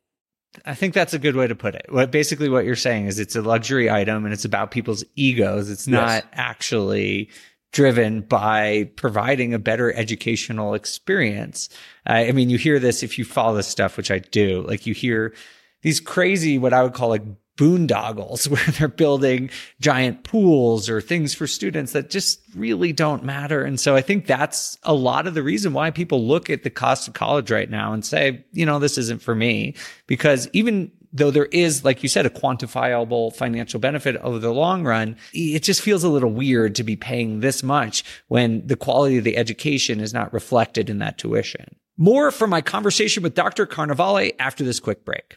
I 0.66 0.74
think 0.74 0.94
that's 0.94 1.14
a 1.14 1.18
good 1.18 1.36
way 1.36 1.46
to 1.46 1.54
put 1.54 1.74
it. 1.74 1.86
What 1.88 2.10
basically 2.10 2.48
what 2.48 2.64
you're 2.64 2.76
saying 2.76 3.06
is 3.06 3.18
it's 3.18 3.36
a 3.36 3.42
luxury 3.42 3.90
item 3.90 4.24
and 4.24 4.34
it's 4.34 4.44
about 4.44 4.70
people's 4.70 5.04
egos. 5.16 5.70
It's 5.70 5.88
not 5.88 6.08
yes. 6.08 6.24
actually 6.32 7.30
driven 7.72 8.20
by 8.20 8.90
providing 8.96 9.54
a 9.54 9.58
better 9.58 9.92
educational 9.94 10.74
experience. 10.74 11.70
Uh, 12.06 12.12
I 12.12 12.32
mean, 12.32 12.50
you 12.50 12.58
hear 12.58 12.78
this 12.78 13.02
if 13.02 13.18
you 13.18 13.24
follow 13.24 13.56
this 13.56 13.66
stuff, 13.66 13.96
which 13.96 14.10
I 14.10 14.18
do. 14.18 14.62
Like 14.68 14.86
you 14.86 14.92
hear 14.92 15.34
these 15.80 16.00
crazy, 16.00 16.58
what 16.58 16.74
I 16.74 16.82
would 16.82 16.92
call 16.92 17.08
like 17.08 17.24
boondoggles 17.62 18.48
where 18.48 18.64
they're 18.78 18.88
building 18.88 19.50
giant 19.80 20.24
pools 20.24 20.88
or 20.88 21.00
things 21.00 21.32
for 21.32 21.46
students 21.46 21.92
that 21.92 22.10
just 22.10 22.40
really 22.56 22.92
don't 22.92 23.22
matter. 23.24 23.62
And 23.62 23.78
so 23.78 23.94
I 23.94 24.00
think 24.00 24.26
that's 24.26 24.76
a 24.82 24.94
lot 24.94 25.26
of 25.26 25.34
the 25.34 25.42
reason 25.42 25.72
why 25.72 25.90
people 25.90 26.26
look 26.26 26.50
at 26.50 26.64
the 26.64 26.70
cost 26.70 27.06
of 27.06 27.14
college 27.14 27.50
right 27.50 27.70
now 27.70 27.92
and 27.92 28.04
say, 28.04 28.44
you 28.52 28.66
know, 28.66 28.78
this 28.78 28.98
isn't 28.98 29.22
for 29.22 29.34
me 29.34 29.74
because 30.08 30.48
even 30.52 30.90
though 31.12 31.30
there 31.30 31.46
is, 31.46 31.84
like 31.84 32.02
you 32.02 32.08
said, 32.08 32.26
a 32.26 32.30
quantifiable 32.30 33.34
financial 33.34 33.78
benefit 33.78 34.16
over 34.16 34.38
the 34.38 34.52
long 34.52 34.82
run, 34.82 35.16
it 35.32 35.62
just 35.62 35.82
feels 35.82 36.02
a 36.02 36.08
little 36.08 36.30
weird 36.30 36.74
to 36.74 36.82
be 36.82 36.96
paying 36.96 37.40
this 37.40 37.62
much 37.62 38.02
when 38.28 38.66
the 38.66 38.76
quality 38.76 39.18
of 39.18 39.24
the 39.24 39.36
education 39.36 40.00
is 40.00 40.14
not 40.14 40.32
reflected 40.32 40.88
in 40.88 40.98
that 40.98 41.18
tuition. 41.18 41.76
More 41.98 42.30
from 42.30 42.50
my 42.50 42.62
conversation 42.62 43.22
with 43.22 43.34
Dr. 43.34 43.66
Carnevale 43.66 44.34
after 44.38 44.64
this 44.64 44.80
quick 44.80 45.04
break. 45.04 45.36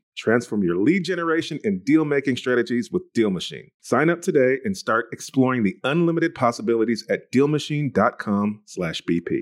Transform 0.21 0.63
your 0.63 0.77
lead 0.77 1.03
generation 1.03 1.59
and 1.63 1.83
deal 1.83 2.05
making 2.05 2.37
strategies 2.37 2.91
with 2.91 3.01
Deal 3.15 3.31
Machine. 3.31 3.71
Sign 3.81 4.07
up 4.07 4.21
today 4.21 4.59
and 4.63 4.77
start 4.77 5.07
exploring 5.11 5.63
the 5.63 5.77
unlimited 5.83 6.35
possibilities 6.35 7.03
at 7.09 7.31
DealMachine.com/bp. 7.31 9.41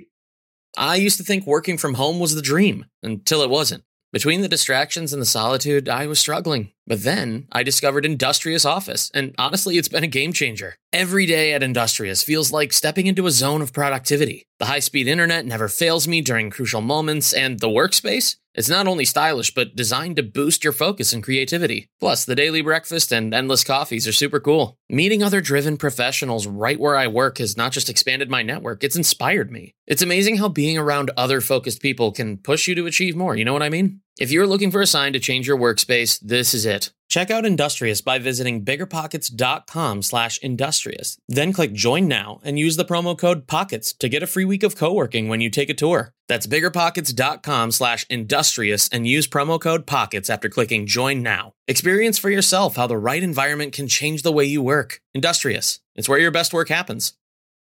I 0.78 0.96
used 0.96 1.18
to 1.18 1.24
think 1.24 1.46
working 1.46 1.78
from 1.78 1.96
home 1.96 2.22
was 2.22 2.34
the 2.34 2.42
dream 2.42 2.86
until 3.04 3.42
it 3.42 3.50
wasn't. 3.50 3.84
Between 4.14 4.40
the 4.40 4.48
distractions 4.48 5.12
and 5.12 5.22
the 5.22 5.26
solitude, 5.26 5.90
I 5.90 6.08
was 6.08 6.18
struggling. 6.18 6.72
But 6.90 7.04
then 7.04 7.48
I 7.52 7.62
discovered 7.62 8.04
Industrious 8.04 8.66
Office, 8.66 9.12
and 9.14 9.36
honestly, 9.38 9.78
it's 9.78 9.88
been 9.88 10.04
a 10.04 10.08
game 10.08 10.34
changer. 10.34 10.76
Every 10.92 11.28
day 11.28 11.54
at 11.54 11.62
Industrious 11.62 12.24
feels 12.24 12.52
like 12.52 12.74
stepping 12.74 13.06
into 13.06 13.28
a 13.28 13.32
zone 13.32 13.62
of 13.62 13.72
productivity. 13.72 14.48
The 14.58 14.66
high 14.66 14.80
speed 14.80 15.08
internet 15.08 15.46
never 15.46 15.68
fails 15.68 16.08
me 16.08 16.22
during 16.22 16.50
crucial 16.50 16.82
moments, 16.82 17.32
and 17.32 17.60
the 17.60 17.68
workspace? 17.68 18.38
It's 18.56 18.68
not 18.68 18.88
only 18.88 19.06
stylish, 19.06 19.54
but 19.54 19.76
designed 19.76 20.16
to 20.16 20.24
boost 20.24 20.64
your 20.64 20.74
focus 20.74 21.14
and 21.14 21.24
creativity. 21.24 21.88
Plus, 22.00 22.26
the 22.26 22.36
daily 22.36 22.62
breakfast 22.62 23.12
and 23.12 23.34
endless 23.36 23.64
coffees 23.64 24.08
are 24.08 24.12
super 24.12 24.40
cool. 24.40 24.76
Meeting 24.90 25.22
other 25.22 25.42
driven 25.42 25.78
professionals 25.78 26.48
right 26.48 26.80
where 26.80 26.98
I 26.98 27.06
work 27.06 27.38
has 27.38 27.56
not 27.56 27.72
just 27.72 27.90
expanded 27.90 28.32
my 28.32 28.42
network, 28.42 28.84
it's 28.84 28.96
inspired 28.96 29.52
me. 29.52 29.76
It's 29.86 30.02
amazing 30.02 30.38
how 30.38 30.50
being 30.50 30.78
around 30.78 31.12
other 31.16 31.40
focused 31.40 31.82
people 31.82 32.12
can 32.12 32.38
push 32.38 32.68
you 32.68 32.74
to 32.76 32.88
achieve 32.88 33.16
more, 33.16 33.36
you 33.36 33.46
know 33.46 33.54
what 33.54 33.64
I 33.64 33.70
mean? 33.70 34.02
If 34.20 34.34
you're 34.34 34.48
looking 34.48 34.70
for 34.70 34.82
a 34.82 34.86
sign 34.86 35.14
to 35.14 35.20
change 35.20 35.48
your 35.48 35.58
workspace, 35.58 36.20
this 36.20 36.54
is 36.54 36.66
it. 36.66 36.92
Check 37.08 37.32
out 37.32 37.46
Industrious 37.46 38.02
by 38.02 38.20
visiting 38.20 38.66
biggerpockets.com 38.66 40.02
slash 40.02 40.38
industrious. 40.40 41.18
Then 41.30 41.54
click 41.54 41.72
join 41.72 42.10
now 42.10 42.42
and 42.44 42.60
use 42.60 42.76
the 42.76 42.84
promo 42.84 43.18
code 43.18 43.48
POCKETS 43.48 43.98
to 44.00 44.10
get 44.10 44.22
a 44.22 44.28
free 44.28 44.44
week 44.44 44.62
of 44.64 44.76
co-working 44.76 45.30
when 45.30 45.40
you 45.40 45.50
take 45.50 45.70
a 45.70 45.74
tour. 45.74 46.14
That's 46.28 46.48
biggerpockets.com 46.48 47.72
slash 47.72 48.06
industrious 48.10 48.90
and 48.90 49.08
use 49.08 49.26
promo 49.26 49.58
code 49.58 49.88
POCKETS 49.88 50.30
after 50.30 50.50
clicking 50.50 50.86
join 50.86 51.24
now. 51.24 51.54
Experience 51.70 52.20
for 52.20 52.30
yourself 52.30 52.76
how 52.76 52.88
the 52.88 52.98
right 52.98 53.24
environment 53.24 53.72
can 53.72 53.88
change 53.88 54.24
the 54.24 54.34
way 54.34 54.44
you 54.44 54.62
work. 54.62 55.00
Industrious. 55.14 55.80
It's 55.96 56.10
where 56.10 56.20
your 56.20 56.32
best 56.32 56.52
work 56.54 56.68
happens. 56.68 57.14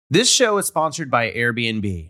This 0.10 0.32
show 0.32 0.58
is 0.58 0.66
sponsored 0.66 1.12
by 1.12 1.30
Airbnb. 1.30 2.10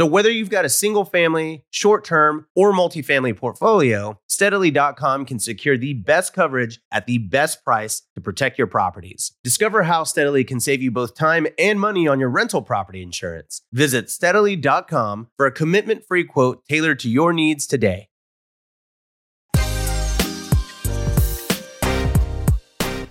So 0.00 0.06
whether 0.06 0.30
you've 0.30 0.48
got 0.48 0.64
a 0.64 0.70
single 0.70 1.04
family, 1.04 1.66
short 1.68 2.06
term, 2.06 2.46
or 2.56 2.72
multifamily 2.72 3.36
portfolio, 3.36 4.18
steadily.com 4.30 5.26
can 5.26 5.38
secure 5.38 5.76
the 5.76 5.92
best 5.92 6.32
coverage 6.32 6.80
at 6.90 7.04
the 7.04 7.18
best 7.18 7.62
price 7.62 8.00
to 8.14 8.22
protect 8.22 8.56
your 8.56 8.66
properties. 8.66 9.32
Discover 9.44 9.82
how 9.82 10.04
Steadily 10.04 10.42
can 10.42 10.58
save 10.58 10.80
you 10.80 10.90
both 10.90 11.14
time 11.14 11.46
and 11.58 11.78
money 11.78 12.08
on 12.08 12.18
your 12.18 12.30
rental 12.30 12.62
property 12.62 13.02
insurance. 13.02 13.60
Visit 13.74 14.08
steadily.com 14.08 15.28
for 15.36 15.44
a 15.44 15.52
commitment 15.52 16.06
free 16.08 16.24
quote 16.24 16.64
tailored 16.64 16.98
to 17.00 17.10
your 17.10 17.34
needs 17.34 17.66
today. 17.66 18.09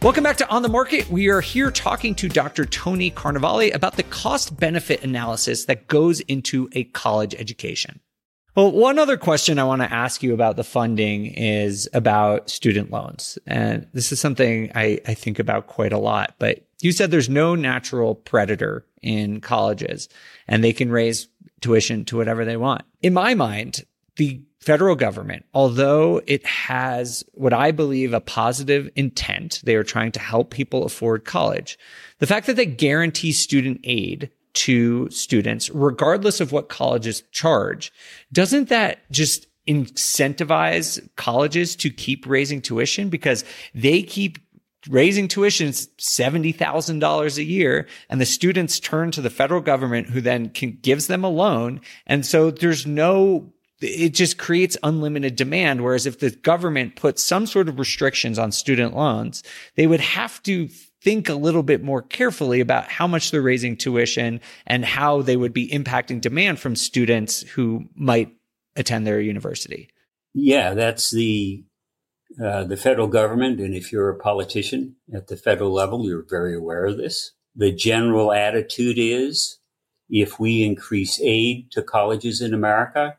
Welcome 0.02 0.24
back 0.24 0.38
to 0.38 0.50
On 0.50 0.62
the 0.62 0.70
Market. 0.70 1.10
We 1.10 1.28
are 1.28 1.42
here 1.42 1.72
talking 1.72 2.16
to 2.16 2.30
Dr. 2.30 2.64
Tony 2.66 3.12
Carnevale 3.12 3.76
about 3.76 3.98
the 3.98 4.04
cost 4.04 4.58
benefit 4.58 5.04
analysis 5.04 5.66
that 5.66 5.88
goes 5.88 6.22
into 6.22 6.70
a 6.72 6.86
college 6.86 7.36
education. 7.36 8.00
Well, 8.56 8.72
one 8.72 8.98
other 8.98 9.18
question 9.18 9.60
I 9.60 9.66
want 9.66 9.82
to 9.82 9.92
ask 9.92 10.24
you 10.24 10.34
about 10.34 10.56
the 10.56 10.64
funding 10.64 11.26
is 11.26 11.90
about 11.94 12.50
student 12.50 12.92
loans. 12.92 13.38
And 13.46 13.88
this 13.92 14.14
is 14.14 14.22
something 14.22 14.72
I, 14.74 15.02
I 15.06 15.16
think 15.16 15.38
about 15.38 15.68
quite 15.68 15.92
a 15.92 15.98
lot. 15.98 16.34
But 16.40 16.66
you 16.80 16.94
said 16.94 17.12
there's 17.12 17.28
no 17.28 17.54
natural 17.56 18.16
predator 18.16 18.86
in 19.02 19.42
colleges 19.42 20.08
and 20.48 20.64
they 20.64 20.72
can 20.72 20.92
raise 20.92 21.28
tuition 21.60 22.06
to 22.06 22.16
whatever 22.16 22.46
they 22.46 22.56
want. 22.56 22.84
In 23.02 23.14
my 23.14 23.34
mind, 23.34 23.84
the 24.16 24.42
federal 24.60 24.96
government, 24.96 25.46
although 25.54 26.22
it 26.28 26.46
has 26.46 27.24
what 27.34 27.54
I 27.54 27.72
believe 27.72 28.14
a 28.14 28.20
positive 28.20 28.90
intent, 28.96 29.62
they 29.64 29.76
are 29.76 29.84
trying 29.84 30.12
to 30.14 30.20
help 30.20 30.52
people 30.52 30.86
afford 30.86 31.26
college. 31.26 31.78
The 32.20 32.28
fact 32.28 32.48
that 32.48 32.56
they 32.56 32.66
guarantee 32.66 33.32
student 33.32 33.80
aid 33.84 34.30
to 34.56 35.10
students, 35.10 35.70
regardless 35.70 36.42
of 36.42 36.52
what 36.52 36.70
colleges 36.70 37.24
charge, 37.32 37.94
doesn't 38.34 38.70
that 38.70 39.10
just 39.12 39.48
incentivize 39.68 41.08
colleges 41.16 41.76
to 41.78 41.90
keep 41.90 42.26
raising 42.26 42.62
tuition 42.62 43.10
because 43.10 43.46
they 43.74 44.02
keep 44.02 44.40
raising 44.90 45.28
tuitions 45.28 45.88
$70,000 45.98 47.38
a 47.38 47.44
year 47.44 47.88
and 48.10 48.20
the 48.20 48.26
students 48.26 48.80
turn 48.80 49.12
to 49.12 49.22
the 49.22 49.30
federal 49.30 49.62
government 49.62 50.10
who 50.10 50.22
then 50.22 50.50
can, 50.50 50.78
gives 50.82 51.08
them 51.08 51.24
a 51.24 51.30
loan. 51.30 51.82
And 52.08 52.26
so 52.26 52.50
there's 52.50 52.86
no 52.86 53.52
it 53.82 54.14
just 54.14 54.38
creates 54.38 54.78
unlimited 54.84 55.36
demand. 55.36 55.84
Whereas 55.84 56.06
if 56.06 56.20
the 56.20 56.32
government 56.32 56.96
puts 56.96 57.24
some 57.24 57.46
sort 57.46 57.70
of 57.70 57.80
restrictions 57.80 58.38
on 58.38 58.52
student 58.52 58.96
loans, 58.96 59.44
they 59.76 59.88
would 59.88 60.02
have 60.02 60.42
to 60.44 60.68
think 61.02 61.30
a 61.30 61.36
little 61.36 61.64
bit 61.64 61.84
more 61.84 62.02
carefully 62.02 62.60
about 62.60 62.90
how 62.90 63.08
much 63.08 63.32
they're 63.32 63.42
raising 63.42 63.78
tuition 63.78 64.42
and 64.68 64.84
how 64.84 65.22
they 65.22 65.38
would 65.38 65.54
be 65.54 65.70
impacting 65.70 66.20
demand 66.20 66.60
from 66.60 66.76
students 66.76 67.42
who 67.42 67.86
might 67.96 68.36
attend 68.76 69.08
their 69.08 69.22
university. 69.22 69.90
Yeah, 70.34 70.74
that's 70.74 71.12
the 71.12 71.64
uh, 72.44 72.64
the 72.64 72.78
federal 72.78 73.08
government, 73.08 73.60
and 73.60 73.74
if 73.74 73.92
you're 73.92 74.10
a 74.10 74.18
politician 74.18 74.96
at 75.12 75.28
the 75.28 75.36
federal 75.36 75.74
level, 75.74 76.06
you're 76.06 76.26
very 76.30 76.56
aware 76.56 76.86
of 76.86 76.98
this. 76.98 77.32
The 77.56 77.72
general 77.72 78.32
attitude 78.32 78.98
is 79.00 79.60
if 80.10 80.40
we 80.40 80.64
increase 80.64 81.20
aid 81.24 81.72
to 81.72 81.82
colleges 81.82 82.40
in 82.40 82.54
America, 82.54 83.18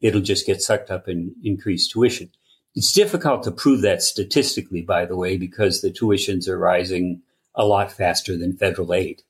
it'll 0.00 0.20
just 0.20 0.46
get 0.46 0.62
sucked 0.62 0.90
up 0.90 1.08
in 1.08 1.34
increased 1.42 1.90
tuition. 1.90 2.30
It's 2.74 2.92
difficult 2.92 3.42
to 3.44 3.50
prove 3.50 3.80
that 3.82 4.02
statistically, 4.02 4.82
by 4.82 5.06
the 5.06 5.16
way, 5.16 5.36
because 5.36 5.80
the 5.80 5.90
tuitions 5.90 6.46
are 6.46 6.58
rising 6.58 7.22
a 7.54 7.64
lot 7.64 7.90
faster 7.90 8.36
than 8.36 8.56
federal 8.56 8.92
aid. 8.92 9.22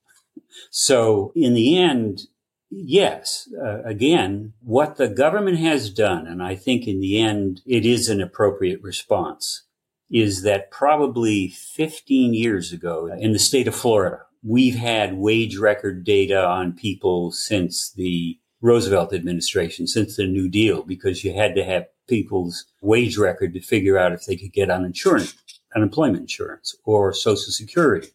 So 0.71 1.33
in 1.37 1.55
the 1.55 1.79
end, 1.79 2.23
yes, 2.71 3.49
uh, 3.63 3.83
again, 3.85 4.55
what 4.61 4.97
the 4.97 5.09
government 5.09 5.59
has 5.59 5.91
done, 5.91 6.27
and 6.27 6.43
I 6.43 6.57
think 6.57 6.87
in 6.87 7.01
the 7.01 7.21
end 7.21 7.63
it 7.65 7.87
is 7.87 8.09
an 8.09 8.21
appropriate 8.21 8.83
response, 8.83 9.63
is 10.11 10.43
that 10.43 10.71
probably 10.71 11.49
15 11.49 12.35
years 12.35 12.73
ago 12.73 13.07
in 13.07 13.33
the 13.33 13.39
state 13.39 13.69
of 13.69 13.75
Florida, 13.75 14.23
we've 14.43 14.77
had 14.77 15.19
wage 15.19 15.57
record 15.57 16.05
data 16.05 16.45
on 16.45 16.73
people 16.73 17.33
since 17.33 17.93
the 17.93 18.39
Roosevelt 18.61 19.13
administration 19.13 19.87
since 19.87 20.17
the 20.17 20.27
New 20.27 20.49
Deal 20.49 20.83
because 20.83 21.25
you 21.25 21.35
had 21.35 21.55
to 21.55 21.65
have 21.65 21.87
people's 22.09 22.65
wage 22.81 23.19
record 23.19 23.53
to 23.55 23.61
figure 23.61 23.99
out 23.99 24.13
if 24.13 24.25
they 24.25 24.37
could 24.37 24.53
get 24.53 24.69
uninsurance, 24.69 25.35
unemployment 25.75 26.23
insurance 26.23 26.75
or 26.85 27.13
social 27.13 27.53
security. 27.53 28.09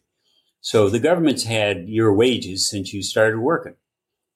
So 0.60 0.88
the 0.88 1.00
government's 1.00 1.44
had 1.44 1.88
your 1.88 2.12
wages 2.14 2.68
since 2.68 2.92
you 2.92 3.02
started 3.02 3.38
working 3.38 3.74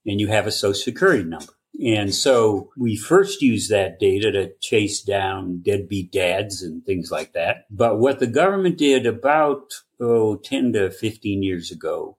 and 0.04 0.20
you 0.20 0.28
have 0.28 0.46
a 0.46 0.52
social 0.52 0.74
security 0.74 1.24
number. 1.24 1.52
And 1.84 2.14
so 2.14 2.70
we 2.76 2.96
first 2.96 3.42
used 3.42 3.70
that 3.70 3.98
data 4.00 4.32
to 4.32 4.52
chase 4.60 5.02
down 5.02 5.60
deadbeat 5.62 6.10
dads 6.10 6.62
and 6.62 6.84
things 6.84 7.10
like 7.10 7.32
that. 7.34 7.66
But 7.70 7.98
what 7.98 8.18
the 8.18 8.26
government 8.26 8.78
did 8.78 9.04
about, 9.04 9.72
oh, 10.00 10.36
10 10.36 10.72
to 10.72 10.90
15 10.90 11.42
years 11.42 11.70
ago 11.70 12.16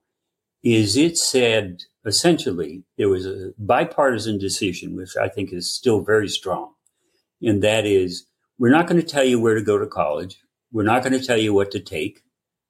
is 0.63 0.95
it 0.95 1.17
said, 1.17 1.84
essentially, 2.08 2.84
there 2.98 3.10
was 3.10 3.26
a 3.26 3.54
bipartisan 3.58 4.38
decision, 4.38 4.96
which 4.96 5.17
I 5.17 5.30
think 5.30 5.52
is 5.52 5.74
still 5.74 6.02
very 6.02 6.28
strong. 6.28 6.74
And 7.41 7.63
that 7.63 7.86
is, 7.86 8.26
we're 8.58 8.72
not 8.72 8.88
going 8.88 9.02
to 9.02 9.08
tell 9.08 9.24
you 9.24 9.39
where 9.39 9.56
to 9.56 9.62
go 9.63 9.78
to 9.78 9.88
college. 9.88 10.38
We're 10.72 10.84
not 10.84 11.04
going 11.04 11.20
to 11.20 11.26
tell 11.26 11.38
you 11.38 11.54
what 11.54 11.72
to 11.72 11.80
take. 11.80 12.22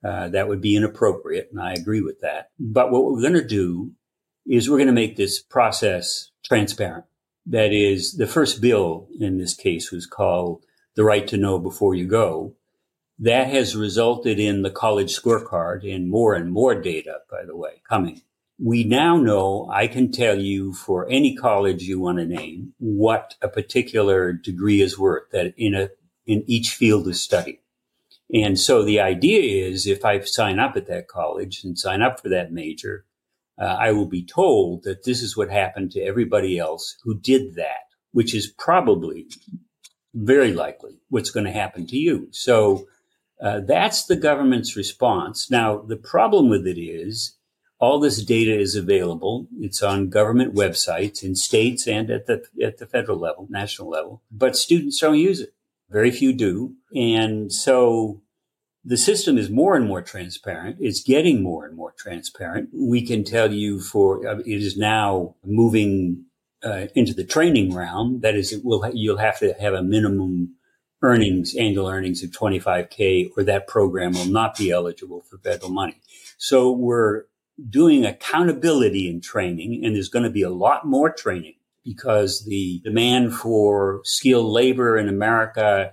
Uh, 0.03 0.29
that 0.29 0.47
would 0.47 0.61
be 0.61 0.75
inappropriate. 0.75 1.49
And 1.51 1.61
I 1.61 1.73
agree 1.73 2.01
with 2.01 2.21
that. 2.21 2.51
But 2.59 2.91
what 2.91 3.03
we're 3.03 3.21
going 3.21 3.33
to 3.33 3.45
do 3.45 3.91
is 4.45 4.69
we're 4.69 4.77
going 4.77 4.87
to 4.87 4.93
make 4.93 5.15
this 5.15 5.41
process 5.41 6.31
transparent. 6.45 7.05
That 7.45 7.73
is, 7.73 8.13
the 8.17 8.27
first 8.27 8.61
bill 8.61 9.07
in 9.19 9.37
this 9.37 9.53
case 9.53 9.91
was 9.91 10.05
called 10.05 10.63
the 10.95 11.03
right 11.03 11.27
to 11.27 11.37
know 11.37 11.59
before 11.59 11.95
you 11.95 12.05
go. 12.05 12.55
That 13.19 13.47
has 13.47 13.75
resulted 13.75 14.39
in 14.39 14.61
the 14.61 14.69
college 14.69 15.17
scorecard 15.17 15.83
and 15.83 16.09
more 16.09 16.35
and 16.35 16.51
more 16.51 16.79
data, 16.79 17.19
by 17.31 17.45
the 17.45 17.55
way, 17.55 17.81
coming 17.89 18.21
we 18.59 18.83
now 18.83 19.17
know 19.17 19.69
I 19.71 19.87
can 19.87 20.11
tell 20.11 20.39
you 20.39 20.73
for 20.73 21.07
any 21.09 21.35
college 21.35 21.83
you 21.83 21.99
want 21.99 22.17
to 22.17 22.25
name 22.25 22.73
what 22.79 23.35
a 23.41 23.47
particular 23.47 24.33
degree 24.33 24.81
is 24.81 24.97
worth 24.97 25.29
that 25.31 25.53
in 25.57 25.75
a 25.75 25.89
in 26.25 26.43
each 26.47 26.71
field 26.71 27.07
of 27.07 27.15
study. 27.15 27.61
And 28.33 28.59
so 28.59 28.83
the 28.83 28.99
idea 28.99 29.67
is 29.67 29.87
if 29.87 30.03
I 30.03 30.19
sign 30.21 30.59
up 30.59 30.75
at 30.75 30.87
that 30.87 31.07
college 31.07 31.63
and 31.63 31.79
sign 31.79 32.01
up 32.01 32.19
for 32.19 32.27
that 32.29 32.51
major, 32.51 33.05
uh, 33.57 33.77
I 33.79 33.91
will 33.93 34.07
be 34.07 34.25
told 34.25 34.83
that 34.83 35.05
this 35.05 35.21
is 35.21 35.37
what 35.37 35.49
happened 35.49 35.91
to 35.91 36.01
everybody 36.01 36.59
else 36.59 36.97
who 37.03 37.17
did 37.17 37.55
that, 37.55 37.85
which 38.11 38.35
is 38.35 38.47
probably 38.47 39.27
very 40.13 40.51
likely 40.51 40.99
what's 41.09 41.29
going 41.29 41.45
to 41.45 41.51
happen 41.51 41.87
to 41.87 41.97
you. 41.97 42.27
So 42.31 42.87
uh, 43.41 43.61
that's 43.61 44.05
the 44.05 44.17
government's 44.17 44.75
response. 44.75 45.49
Now, 45.49 45.77
the 45.77 45.95
problem 45.95 46.49
with 46.49 46.67
it 46.67 46.79
is 46.79 47.36
all 47.79 47.99
this 47.99 48.23
data 48.23 48.57
is 48.57 48.75
available. 48.75 49.47
It's 49.59 49.83
on 49.83 50.09
government 50.09 50.55
websites 50.55 51.23
in 51.23 51.35
states 51.35 51.87
and 51.87 52.09
at 52.09 52.25
the, 52.25 52.43
at 52.61 52.77
the 52.77 52.87
federal 52.87 53.19
level, 53.19 53.47
national 53.49 53.89
level, 53.89 54.23
but 54.31 54.55
students 54.55 54.99
don't 54.99 55.17
use 55.17 55.41
it. 55.41 55.53
Very 55.89 56.11
few 56.11 56.33
do. 56.33 56.75
And 56.95 57.51
so 57.51 58.21
the 58.83 58.97
system 58.97 59.37
is 59.37 59.49
more 59.49 59.75
and 59.75 59.85
more 59.85 60.01
transparent. 60.01 60.77
It's 60.79 61.03
getting 61.03 61.43
more 61.43 61.65
and 61.65 61.75
more 61.75 61.93
transparent. 61.97 62.69
We 62.73 63.05
can 63.05 63.23
tell 63.23 63.53
you 63.53 63.79
for, 63.79 64.27
uh, 64.27 64.39
it 64.39 64.61
is 64.61 64.77
now 64.77 65.35
moving 65.45 66.25
uh, 66.63 66.87
into 66.95 67.13
the 67.13 67.23
training 67.23 67.75
realm. 67.75 68.21
That 68.21 68.35
is, 68.35 68.51
it 68.51 68.65
will, 68.65 68.89
you'll 68.93 69.17
have 69.17 69.39
to 69.39 69.53
have 69.59 69.73
a 69.73 69.83
minimum 69.83 70.55
earnings, 71.03 71.55
annual 71.55 71.87
earnings 71.87 72.23
of 72.23 72.31
25K, 72.31 73.31
or 73.37 73.43
that 73.43 73.67
program 73.67 74.13
will 74.13 74.25
not 74.25 74.57
be 74.57 74.71
eligible 74.71 75.21
for 75.21 75.37
federal 75.37 75.69
money. 75.69 76.01
So 76.37 76.71
we're 76.71 77.25
doing 77.69 78.05
accountability 78.05 79.09
in 79.09 79.21
training, 79.21 79.83
and 79.83 79.95
there's 79.95 80.09
going 80.09 80.23
to 80.23 80.29
be 80.29 80.43
a 80.43 80.49
lot 80.49 80.85
more 80.85 81.11
training 81.11 81.55
because 81.83 82.45
the 82.45 82.81
demand 82.83 83.33
for 83.33 84.01
skilled 84.03 84.51
labor 84.51 84.97
in 84.97 85.07
America 85.07 85.91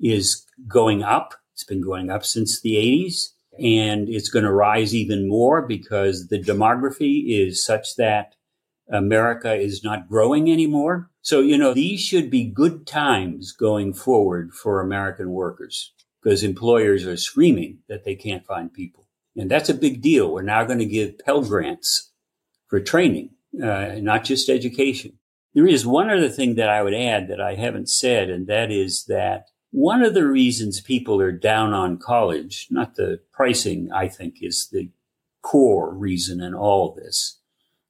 is 0.00 0.46
going 0.68 1.02
up. 1.02 1.34
It's 1.52 1.64
been 1.64 1.82
going 1.82 2.10
up 2.10 2.24
since 2.24 2.60
the 2.60 2.74
80s, 2.74 3.28
and 3.58 4.08
it's 4.08 4.30
going 4.30 4.44
to 4.44 4.52
rise 4.52 4.94
even 4.94 5.28
more 5.28 5.62
because 5.62 6.28
the 6.28 6.40
demography 6.40 7.24
is 7.28 7.64
such 7.64 7.96
that 7.96 8.34
America 8.90 9.54
is 9.54 9.84
not 9.84 10.08
growing 10.08 10.50
anymore. 10.50 11.10
So, 11.22 11.40
you 11.40 11.56
know, 11.56 11.72
these 11.72 12.00
should 12.00 12.30
be 12.30 12.44
good 12.44 12.86
times 12.86 13.52
going 13.52 13.94
forward 13.94 14.52
for 14.54 14.80
American 14.80 15.30
workers 15.30 15.92
because 16.22 16.42
employers 16.42 17.06
are 17.06 17.16
screaming 17.16 17.78
that 17.88 18.04
they 18.04 18.14
can't 18.14 18.46
find 18.46 18.72
people. 18.72 19.01
And 19.36 19.50
that's 19.50 19.68
a 19.68 19.74
big 19.74 20.02
deal. 20.02 20.32
We're 20.32 20.42
now 20.42 20.64
going 20.64 20.78
to 20.78 20.86
give 20.86 21.18
Pell 21.18 21.42
Grants 21.42 22.12
for 22.68 22.80
training, 22.80 23.30
uh, 23.62 23.96
not 23.98 24.24
just 24.24 24.48
education. 24.48 25.18
There 25.54 25.66
is 25.66 25.86
one 25.86 26.10
other 26.10 26.28
thing 26.28 26.54
that 26.56 26.68
I 26.68 26.82
would 26.82 26.94
add 26.94 27.28
that 27.28 27.40
I 27.40 27.54
haven't 27.54 27.88
said, 27.88 28.30
and 28.30 28.46
that 28.46 28.70
is 28.70 29.04
that 29.04 29.46
one 29.70 30.02
of 30.02 30.14
the 30.14 30.26
reasons 30.26 30.80
people 30.80 31.20
are 31.20 31.32
down 31.32 31.72
on 31.72 31.98
college, 31.98 32.68
not 32.70 32.96
the 32.96 33.20
pricing, 33.32 33.90
I 33.92 34.08
think 34.08 34.36
is 34.40 34.68
the 34.70 34.90
core 35.42 35.94
reason 35.94 36.40
in 36.40 36.54
all 36.54 36.90
of 36.90 36.96
this. 36.96 37.38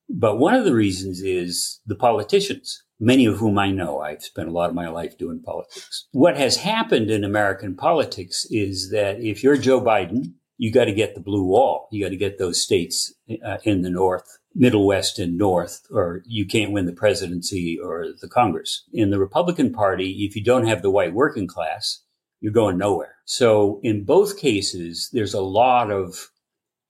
But 0.08 0.38
one 0.38 0.54
of 0.54 0.64
the 0.64 0.74
reasons 0.74 1.22
is 1.22 1.80
the 1.86 1.94
politicians, 1.94 2.82
many 3.00 3.26
of 3.26 3.38
whom 3.38 3.58
I 3.58 3.70
know. 3.70 4.00
I've 4.00 4.22
spent 4.22 4.48
a 4.48 4.52
lot 4.52 4.68
of 4.68 4.74
my 4.74 4.88
life 4.88 5.16
doing 5.16 5.40
politics. 5.40 6.06
What 6.12 6.36
has 6.36 6.56
happened 6.56 7.10
in 7.10 7.24
American 7.24 7.74
politics 7.74 8.46
is 8.50 8.90
that 8.90 9.20
if 9.20 9.42
you're 9.42 9.56
Joe 9.56 9.80
Biden 9.80 10.34
you 10.62 10.70
got 10.70 10.84
to 10.84 10.92
get 10.92 11.16
the 11.16 11.20
blue 11.20 11.42
wall. 11.42 11.88
You 11.90 12.04
got 12.04 12.10
to 12.10 12.16
get 12.16 12.38
those 12.38 12.62
states 12.62 13.12
uh, 13.44 13.56
in 13.64 13.82
the 13.82 13.90
North, 13.90 14.38
Middle 14.54 14.86
West 14.86 15.18
and 15.18 15.36
North, 15.36 15.84
or 15.90 16.22
you 16.24 16.46
can't 16.46 16.70
win 16.70 16.86
the 16.86 16.92
presidency 16.92 17.76
or 17.76 18.06
the 18.20 18.28
Congress. 18.28 18.84
In 18.92 19.10
the 19.10 19.18
Republican 19.18 19.72
Party, 19.72 20.24
if 20.24 20.36
you 20.36 20.44
don't 20.44 20.68
have 20.68 20.80
the 20.80 20.90
white 20.90 21.14
working 21.14 21.48
class, 21.48 22.04
you're 22.40 22.52
going 22.52 22.78
nowhere. 22.78 23.16
So 23.24 23.80
in 23.82 24.04
both 24.04 24.38
cases, 24.38 25.10
there's 25.12 25.34
a 25.34 25.42
lot 25.42 25.90
of 25.90 26.30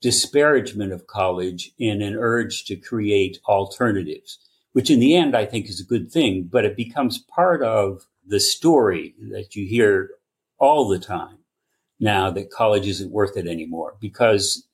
disparagement 0.03 0.93
of 0.93 1.07
college 1.07 1.73
and 1.81 2.03
an 2.03 2.15
urge 2.15 2.67
to 2.67 2.77
create 2.77 3.39
alternatives, 3.49 4.39
which 4.75 4.91
in 4.91 5.01
the 5.01 5.17
end 5.17 5.35
I 5.35 5.47
think 5.47 5.71
is 5.71 5.81
a 5.81 5.85
good 5.85 6.13
thing, 6.13 6.47
but 6.53 6.67
it 6.67 6.77
becomes 6.77 7.25
part 7.35 7.63
of 7.63 8.07
the 8.27 8.39
story 8.39 9.15
that 9.31 9.57
you 9.57 9.67
hear 9.67 10.11
all 10.59 10.89
the 10.89 10.99
time 10.99 11.39
now 12.03 12.31
that 12.33 12.51
college 12.51 12.87
isn't 12.87 13.13
worth 13.13 13.37
it 13.37 13.47
anymore. 13.47 13.95
Because, 14.01 14.67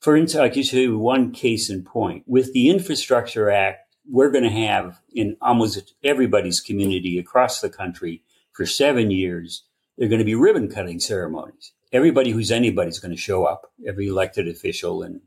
for 0.00 0.16
instance, 0.16 0.40
I'll 0.42 0.50
give 0.50 0.72
you 0.72 0.98
one 0.98 1.32
case 1.32 1.70
in 1.70 1.84
point. 1.84 2.24
With 2.26 2.52
the 2.52 2.68
Infrastructure 2.68 3.50
Act, 3.50 3.94
we're 4.10 4.32
going 4.32 4.44
to 4.44 4.50
have 4.50 5.00
in 5.14 5.36
almost 5.40 5.94
everybody's 6.02 6.60
community 6.60 7.18
across 7.18 7.60
the 7.60 7.70
country 7.70 8.22
for 8.52 8.66
seven 8.66 9.10
years, 9.10 9.64
there 9.96 10.06
are 10.06 10.10
going 10.10 10.18
to 10.18 10.24
be 10.24 10.34
ribbon 10.34 10.68
cutting 10.68 11.00
ceremonies. 11.00 11.72
Everybody 11.92 12.32
who's 12.32 12.50
anybody 12.50 12.90
is 12.90 12.98
going 12.98 13.14
to 13.14 13.20
show 13.20 13.44
up, 13.44 13.72
every 13.86 14.08
elected 14.08 14.48
official 14.48 15.02
and 15.02 15.20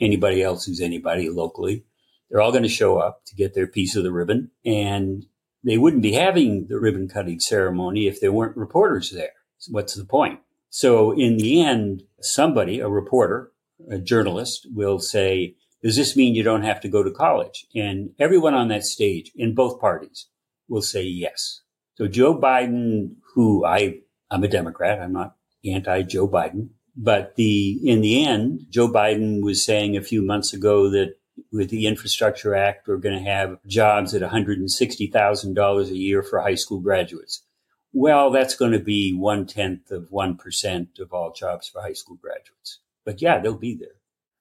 anybody 0.00 0.42
else 0.42 0.64
who's 0.64 0.80
anybody 0.80 1.30
locally. 1.30 1.84
They're 2.28 2.40
all 2.40 2.50
going 2.50 2.64
to 2.64 2.68
show 2.68 2.98
up 2.98 3.24
to 3.26 3.36
get 3.36 3.54
their 3.54 3.66
piece 3.66 3.96
of 3.96 4.02
the 4.02 4.12
ribbon. 4.12 4.50
And 4.64 5.26
they 5.64 5.78
wouldn't 5.78 6.02
be 6.02 6.12
having 6.12 6.66
the 6.66 6.78
ribbon 6.78 7.08
cutting 7.08 7.40
ceremony 7.40 8.06
if 8.08 8.20
there 8.20 8.32
weren't 8.32 8.56
reporters 8.56 9.10
there. 9.10 9.32
So 9.58 9.72
what's 9.72 9.94
the 9.94 10.04
point? 10.04 10.40
So 10.70 11.12
in 11.12 11.38
the 11.38 11.62
end, 11.62 12.02
somebody, 12.20 12.80
a 12.80 12.88
reporter, 12.88 13.52
a 13.90 13.98
journalist 13.98 14.66
will 14.72 14.98
say, 14.98 15.56
does 15.82 15.96
this 15.96 16.16
mean 16.16 16.34
you 16.34 16.42
don't 16.42 16.64
have 16.64 16.80
to 16.80 16.88
go 16.88 17.02
to 17.02 17.10
college? 17.10 17.66
And 17.74 18.10
everyone 18.18 18.54
on 18.54 18.68
that 18.68 18.84
stage 18.84 19.30
in 19.36 19.54
both 19.54 19.80
parties 19.80 20.26
will 20.68 20.82
say 20.82 21.02
yes. 21.02 21.62
So 21.94 22.08
Joe 22.08 22.38
Biden, 22.38 23.16
who 23.34 23.64
I, 23.64 24.00
I'm 24.30 24.44
a 24.44 24.48
Democrat. 24.48 25.00
I'm 25.00 25.12
not 25.12 25.36
anti 25.64 26.02
Joe 26.02 26.28
Biden, 26.28 26.70
but 26.96 27.36
the, 27.36 27.78
in 27.84 28.00
the 28.00 28.24
end, 28.24 28.66
Joe 28.70 28.88
Biden 28.88 29.42
was 29.42 29.64
saying 29.64 29.96
a 29.96 30.02
few 30.02 30.22
months 30.22 30.52
ago 30.52 30.90
that 30.90 31.14
with 31.52 31.70
the 31.70 31.86
Infrastructure 31.86 32.54
Act, 32.54 32.88
we're 32.88 32.96
going 32.96 33.16
to 33.16 33.30
have 33.30 33.58
jobs 33.66 34.14
at 34.14 34.22
$160,000 34.22 35.88
a 35.88 35.96
year 35.96 36.22
for 36.22 36.40
high 36.40 36.54
school 36.56 36.80
graduates. 36.80 37.44
Well, 37.92 38.30
that's 38.30 38.54
going 38.54 38.72
to 38.72 38.78
be 38.78 39.14
one 39.14 39.46
tenth 39.46 39.90
of 39.90 40.10
1% 40.10 40.98
of 41.00 41.12
all 41.12 41.32
jobs 41.32 41.68
for 41.68 41.80
high 41.80 41.94
school 41.94 42.18
graduates. 42.20 42.80
But 43.04 43.22
yeah, 43.22 43.38
they'll 43.38 43.54
be 43.54 43.74
there. 43.74 43.88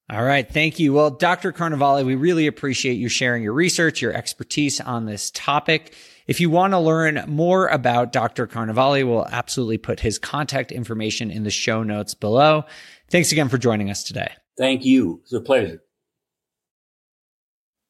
All 0.10 0.24
right. 0.24 0.50
Thank 0.50 0.80
you. 0.80 0.94
Well, 0.94 1.10
Dr. 1.10 1.52
Carnevale, 1.52 2.06
we 2.06 2.16
really 2.16 2.48
appreciate 2.48 2.94
you 2.94 3.10
sharing 3.10 3.44
your 3.44 3.54
research, 3.54 4.02
your 4.02 4.14
expertise 4.14 4.80
on 4.80 5.06
this 5.06 5.32
topic. 5.32 5.94
If 6.28 6.40
you 6.40 6.50
want 6.50 6.74
to 6.74 6.80
learn 6.80 7.24
more 7.28 7.68
about 7.68 8.14
Dr. 8.14 8.48
Carnevale, 8.48 9.06
we'll 9.06 9.28
absolutely 9.28 9.78
put 9.78 10.00
his 10.00 10.18
contact 10.18 10.72
information 10.72 11.30
in 11.30 11.44
the 11.44 11.50
show 11.50 11.84
notes 11.84 12.14
below. 12.14 12.64
Thanks 13.10 13.32
again 13.34 13.50
for 13.50 13.58
joining 13.58 13.90
us 13.90 14.04
today. 14.04 14.32
Thank 14.58 14.86
you. 14.86 15.22
It's 15.24 15.34
a 15.34 15.42
pleasure. 15.42 15.82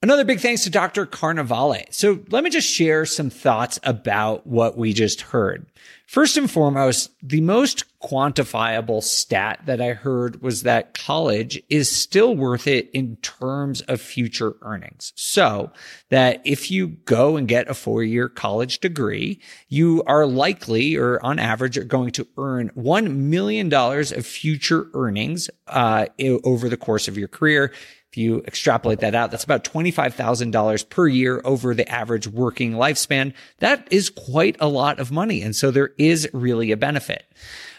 Another 0.04 0.24
big 0.24 0.40
thanks 0.40 0.64
to 0.64 0.70
Dr. 0.70 1.08
Carnevale. 1.08 1.92
So 1.92 2.20
let 2.30 2.44
me 2.44 2.52
just 2.52 2.70
share 2.70 3.04
some 3.04 3.32
thoughts 3.32 3.80
about 3.82 4.46
what 4.46 4.78
we 4.78 4.94
just 4.94 5.22
heard. 5.22 5.66
First 6.06 6.38
and 6.38 6.50
foremost, 6.50 7.10
the 7.24 7.42
most 7.42 7.84
quantifiable 8.00 9.02
stat 9.02 9.62
that 9.66 9.82
I 9.82 9.94
heard 9.94 10.44
was 10.44 10.62
that 10.64 10.94
college 10.94 11.62
is 11.68 11.90
still 11.90 12.36
worth 12.36 12.68
it 12.68 12.92
in 12.92 13.16
terms 13.18 13.82
of 13.82 14.00
future 14.00 14.56
earnings. 14.62 15.14
So 15.16 15.72
that 16.10 16.42
if 16.46 16.70
you 16.70 16.90
go 16.90 17.36
and 17.36 17.48
get 17.48 17.68
a 17.68 17.74
four 17.74 18.04
year 18.04 18.30
college 18.30 18.80
degree, 18.80 19.42
you 19.68 20.04
are 20.06 20.28
likely 20.28 20.96
or 20.96 21.20
on 21.26 21.40
average 21.40 21.76
are 21.76 21.84
going 21.84 22.12
to 22.12 22.28
earn 22.38 22.70
$1 22.78 23.16
million 23.16 23.74
of 23.74 24.26
future 24.28 24.90
earnings, 24.94 25.50
uh, 25.66 26.06
over 26.44 26.70
the 26.70 26.78
course 26.78 27.08
of 27.08 27.18
your 27.18 27.28
career 27.28 27.74
you 28.18 28.44
extrapolate 28.48 29.00
that 29.00 29.16
out, 29.16 29.32
that's 29.32 29.44
about 29.44 29.64
$25,000 29.64 30.90
per 30.90 31.08
year 31.08 31.42
over 31.46 31.74
the 31.74 31.90
average 31.90 32.28
working 32.28 32.74
lifespan. 32.74 33.34
That 33.60 33.88
is 33.92 34.10
quite 34.10 34.58
a 34.60 34.68
lot 34.68 35.00
of 35.00 35.12
money. 35.12 35.42
And 35.42 35.56
so 35.56 35.72
there 35.72 35.92
is 35.98 36.30
really 36.34 36.72
a 36.72 36.78
benefit. 36.78 37.26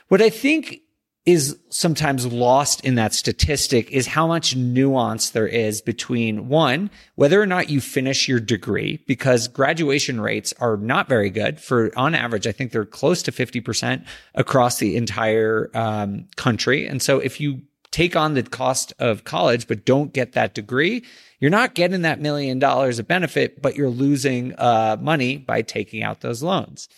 What 0.09 0.22
I 0.22 0.31
think 0.31 0.81
is 1.29 1.59
sometimes 1.68 2.24
lost 2.24 2.83
in 2.87 2.94
that 2.94 3.12
statistic 3.12 3.90
is 3.90 4.07
how 4.07 4.27
much 4.27 4.57
nuance 4.57 5.29
there 5.29 5.46
is 5.46 5.83
between 5.83 6.48
one, 6.48 6.90
whether 7.16 7.38
or 7.38 7.44
not 7.44 7.68
you 7.68 7.83
finish 7.83 8.27
your 8.27 8.40
degree, 8.40 9.05
because 9.07 9.46
graduation 9.46 10.22
rates 10.22 10.55
are 10.59 10.79
not 10.79 11.07
very 11.07 11.29
good 11.29 11.61
for 11.61 11.90
on 11.98 12.14
average. 12.14 12.46
I 12.46 12.53
think 12.53 12.72
they're 12.72 12.87
close 12.87 13.22
to 13.24 13.31
50% 13.31 14.07
across 14.37 14.79
the 14.79 14.96
entire 14.96 15.70
um, 15.74 16.24
country. 16.37 16.87
And 16.87 17.03
so 17.03 17.18
if 17.18 17.42
you 17.42 17.61
take 17.90 18.16
on 18.16 18.35
the 18.35 18.42
cost 18.42 18.92
of 18.98 19.24
college, 19.24 19.66
but 19.66 19.85
don't 19.85 20.12
get 20.12 20.33
that 20.33 20.55
degree, 20.55 21.05
you're 21.40 21.51
not 21.51 21.74
getting 21.74 22.03
that 22.03 22.20
million 22.20 22.59
dollars 22.59 22.98
of 22.98 23.07
benefit, 23.07 23.62
but 23.62 23.77
you're 23.77 23.88
losing 23.88 24.55
uh, 24.59 24.96
money 25.01 25.37
by 25.37 25.62
taking 25.62 26.03
out 26.03 26.20
those 26.20 26.42
loans. 26.42 26.88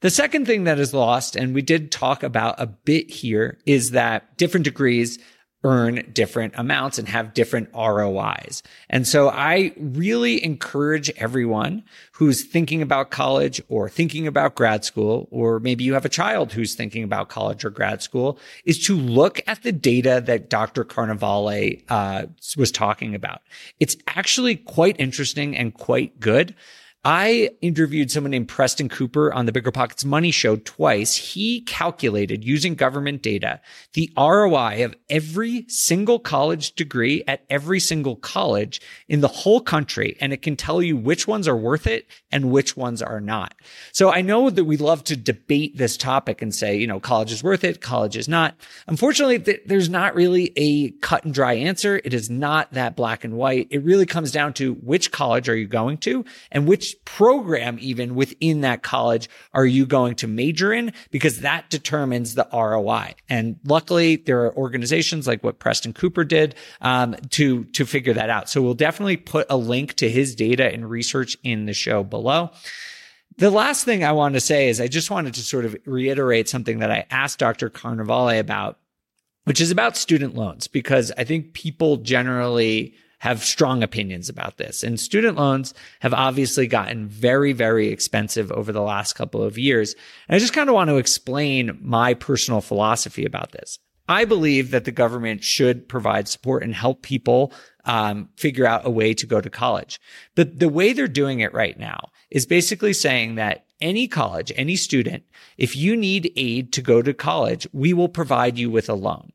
The 0.00 0.10
second 0.10 0.46
thing 0.46 0.64
that 0.64 0.78
is 0.78 0.92
lost, 0.92 1.36
and 1.36 1.54
we 1.54 1.62
did 1.62 1.90
talk 1.90 2.22
about 2.22 2.56
a 2.58 2.66
bit 2.66 3.10
here, 3.10 3.58
is 3.66 3.92
that 3.92 4.36
different 4.36 4.64
degrees 4.64 5.18
earn 5.64 6.08
different 6.12 6.54
amounts 6.56 6.98
and 6.98 7.08
have 7.08 7.34
different 7.34 7.68
ROIs. 7.74 8.62
And 8.90 9.08
so 9.08 9.30
I 9.30 9.72
really 9.76 10.44
encourage 10.44 11.10
everyone 11.16 11.82
who's 12.12 12.44
thinking 12.44 12.82
about 12.82 13.10
college 13.10 13.60
or 13.68 13.88
thinking 13.88 14.26
about 14.26 14.54
grad 14.54 14.84
school, 14.84 15.26
or 15.30 15.58
maybe 15.58 15.82
you 15.82 15.94
have 15.94 16.04
a 16.04 16.10
child 16.10 16.52
who's 16.52 16.74
thinking 16.74 17.02
about 17.02 17.30
college 17.30 17.64
or 17.64 17.70
grad 17.70 18.02
school, 18.02 18.38
is 18.66 18.78
to 18.86 18.94
look 18.94 19.40
at 19.46 19.62
the 19.62 19.72
data 19.72 20.22
that 20.24 20.50
Dr. 20.50 20.84
Carnevale 20.84 21.82
uh, 21.88 22.26
was 22.56 22.70
talking 22.70 23.14
about. 23.14 23.40
It's 23.80 23.96
actually 24.06 24.56
quite 24.56 24.96
interesting 25.00 25.56
and 25.56 25.72
quite 25.72 26.20
good. 26.20 26.54
I 27.06 27.50
interviewed 27.60 28.10
someone 28.10 28.30
named 28.30 28.48
Preston 28.48 28.88
Cooper 28.88 29.30
on 29.30 29.44
the 29.44 29.52
Bigger 29.52 29.70
Pockets 29.70 30.06
Money 30.06 30.30
Show 30.30 30.56
twice. 30.56 31.14
He 31.14 31.60
calculated 31.60 32.42
using 32.42 32.74
government 32.74 33.20
data 33.20 33.60
the 33.92 34.10
ROI 34.16 34.86
of 34.86 34.96
every 35.10 35.66
single 35.68 36.18
college 36.18 36.72
degree 36.72 37.22
at 37.28 37.44
every 37.50 37.78
single 37.78 38.16
college 38.16 38.80
in 39.06 39.20
the 39.20 39.28
whole 39.28 39.60
country. 39.60 40.16
And 40.18 40.32
it 40.32 40.40
can 40.40 40.56
tell 40.56 40.80
you 40.80 40.96
which 40.96 41.28
ones 41.28 41.46
are 41.46 41.56
worth 41.56 41.86
it 41.86 42.06
and 42.32 42.50
which 42.50 42.74
ones 42.74 43.02
are 43.02 43.20
not. 43.20 43.54
So 43.92 44.10
I 44.10 44.22
know 44.22 44.48
that 44.48 44.64
we 44.64 44.78
love 44.78 45.04
to 45.04 45.16
debate 45.16 45.76
this 45.76 45.98
topic 45.98 46.40
and 46.40 46.54
say, 46.54 46.78
you 46.78 46.86
know, 46.86 47.00
college 47.00 47.32
is 47.32 47.42
worth 47.42 47.64
it, 47.64 47.82
college 47.82 48.16
is 48.16 48.28
not. 48.28 48.54
Unfortunately, 48.86 49.38
th- 49.38 49.60
there's 49.66 49.90
not 49.90 50.14
really 50.14 50.52
a 50.56 50.92
cut 51.02 51.26
and 51.26 51.34
dry 51.34 51.52
answer. 51.52 52.00
It 52.02 52.14
is 52.14 52.30
not 52.30 52.72
that 52.72 52.96
black 52.96 53.24
and 53.24 53.34
white. 53.34 53.68
It 53.70 53.84
really 53.84 54.06
comes 54.06 54.32
down 54.32 54.54
to 54.54 54.72
which 54.76 55.12
college 55.12 55.50
are 55.50 55.56
you 55.56 55.66
going 55.66 55.98
to 55.98 56.24
and 56.50 56.66
which 56.66 56.93
program 57.04 57.78
even 57.80 58.14
within 58.14 58.62
that 58.62 58.82
college 58.82 59.28
are 59.52 59.66
you 59.66 59.86
going 59.86 60.14
to 60.16 60.28
major 60.28 60.72
in? 60.72 60.92
Because 61.10 61.40
that 61.40 61.70
determines 61.70 62.34
the 62.34 62.48
ROI. 62.52 63.14
And 63.28 63.58
luckily 63.64 64.16
there 64.16 64.44
are 64.44 64.56
organizations 64.56 65.26
like 65.26 65.42
what 65.44 65.58
Preston 65.58 65.92
Cooper 65.92 66.24
did, 66.24 66.54
um, 66.80 67.16
to, 67.30 67.64
to 67.64 67.86
figure 67.86 68.14
that 68.14 68.30
out. 68.30 68.48
So 68.48 68.62
we'll 68.62 68.74
definitely 68.74 69.16
put 69.16 69.46
a 69.50 69.56
link 69.56 69.94
to 69.94 70.08
his 70.08 70.34
data 70.34 70.72
and 70.72 70.88
research 70.88 71.36
in 71.42 71.66
the 71.66 71.74
show 71.74 72.04
below. 72.04 72.50
The 73.36 73.50
last 73.50 73.84
thing 73.84 74.04
I 74.04 74.12
want 74.12 74.34
to 74.34 74.40
say 74.40 74.68
is 74.68 74.80
I 74.80 74.86
just 74.86 75.10
wanted 75.10 75.34
to 75.34 75.40
sort 75.40 75.64
of 75.64 75.76
reiterate 75.86 76.48
something 76.48 76.78
that 76.78 76.90
I 76.90 77.06
asked 77.10 77.40
Dr. 77.40 77.68
Carnevale 77.68 78.38
about, 78.38 78.78
which 79.44 79.60
is 79.60 79.72
about 79.72 79.96
student 79.96 80.36
loans, 80.36 80.68
because 80.68 81.10
I 81.18 81.24
think 81.24 81.52
people 81.52 81.96
generally 81.96 82.94
have 83.24 83.42
strong 83.42 83.82
opinions 83.82 84.28
about 84.28 84.58
this. 84.58 84.82
And 84.82 85.00
student 85.00 85.38
loans 85.38 85.72
have 86.00 86.12
obviously 86.12 86.66
gotten 86.66 87.08
very, 87.08 87.54
very 87.54 87.88
expensive 87.88 88.52
over 88.52 88.70
the 88.70 88.82
last 88.82 89.14
couple 89.14 89.42
of 89.42 89.56
years. 89.56 89.94
And 90.28 90.36
I 90.36 90.38
just 90.38 90.52
kind 90.52 90.68
of 90.68 90.74
want 90.74 90.90
to 90.90 90.98
explain 90.98 91.78
my 91.80 92.12
personal 92.12 92.60
philosophy 92.60 93.24
about 93.24 93.52
this. 93.52 93.78
I 94.10 94.26
believe 94.26 94.72
that 94.72 94.84
the 94.84 94.92
government 94.92 95.42
should 95.42 95.88
provide 95.88 96.28
support 96.28 96.62
and 96.62 96.74
help 96.74 97.00
people 97.00 97.50
um, 97.86 98.28
figure 98.36 98.66
out 98.66 98.86
a 98.86 98.90
way 98.90 99.14
to 99.14 99.26
go 99.26 99.40
to 99.40 99.48
college. 99.48 99.98
But 100.34 100.58
the 100.58 100.68
way 100.68 100.92
they're 100.92 101.08
doing 101.08 101.40
it 101.40 101.54
right 101.54 101.78
now 101.78 102.10
is 102.30 102.44
basically 102.44 102.92
saying 102.92 103.36
that 103.36 103.64
any 103.80 104.06
college, 104.06 104.52
any 104.54 104.76
student, 104.76 105.22
if 105.56 105.74
you 105.74 105.96
need 105.96 106.30
aid 106.36 106.74
to 106.74 106.82
go 106.82 107.00
to 107.00 107.14
college, 107.14 107.66
we 107.72 107.94
will 107.94 108.10
provide 108.10 108.58
you 108.58 108.68
with 108.68 108.90
a 108.90 108.94
loan. 108.94 109.32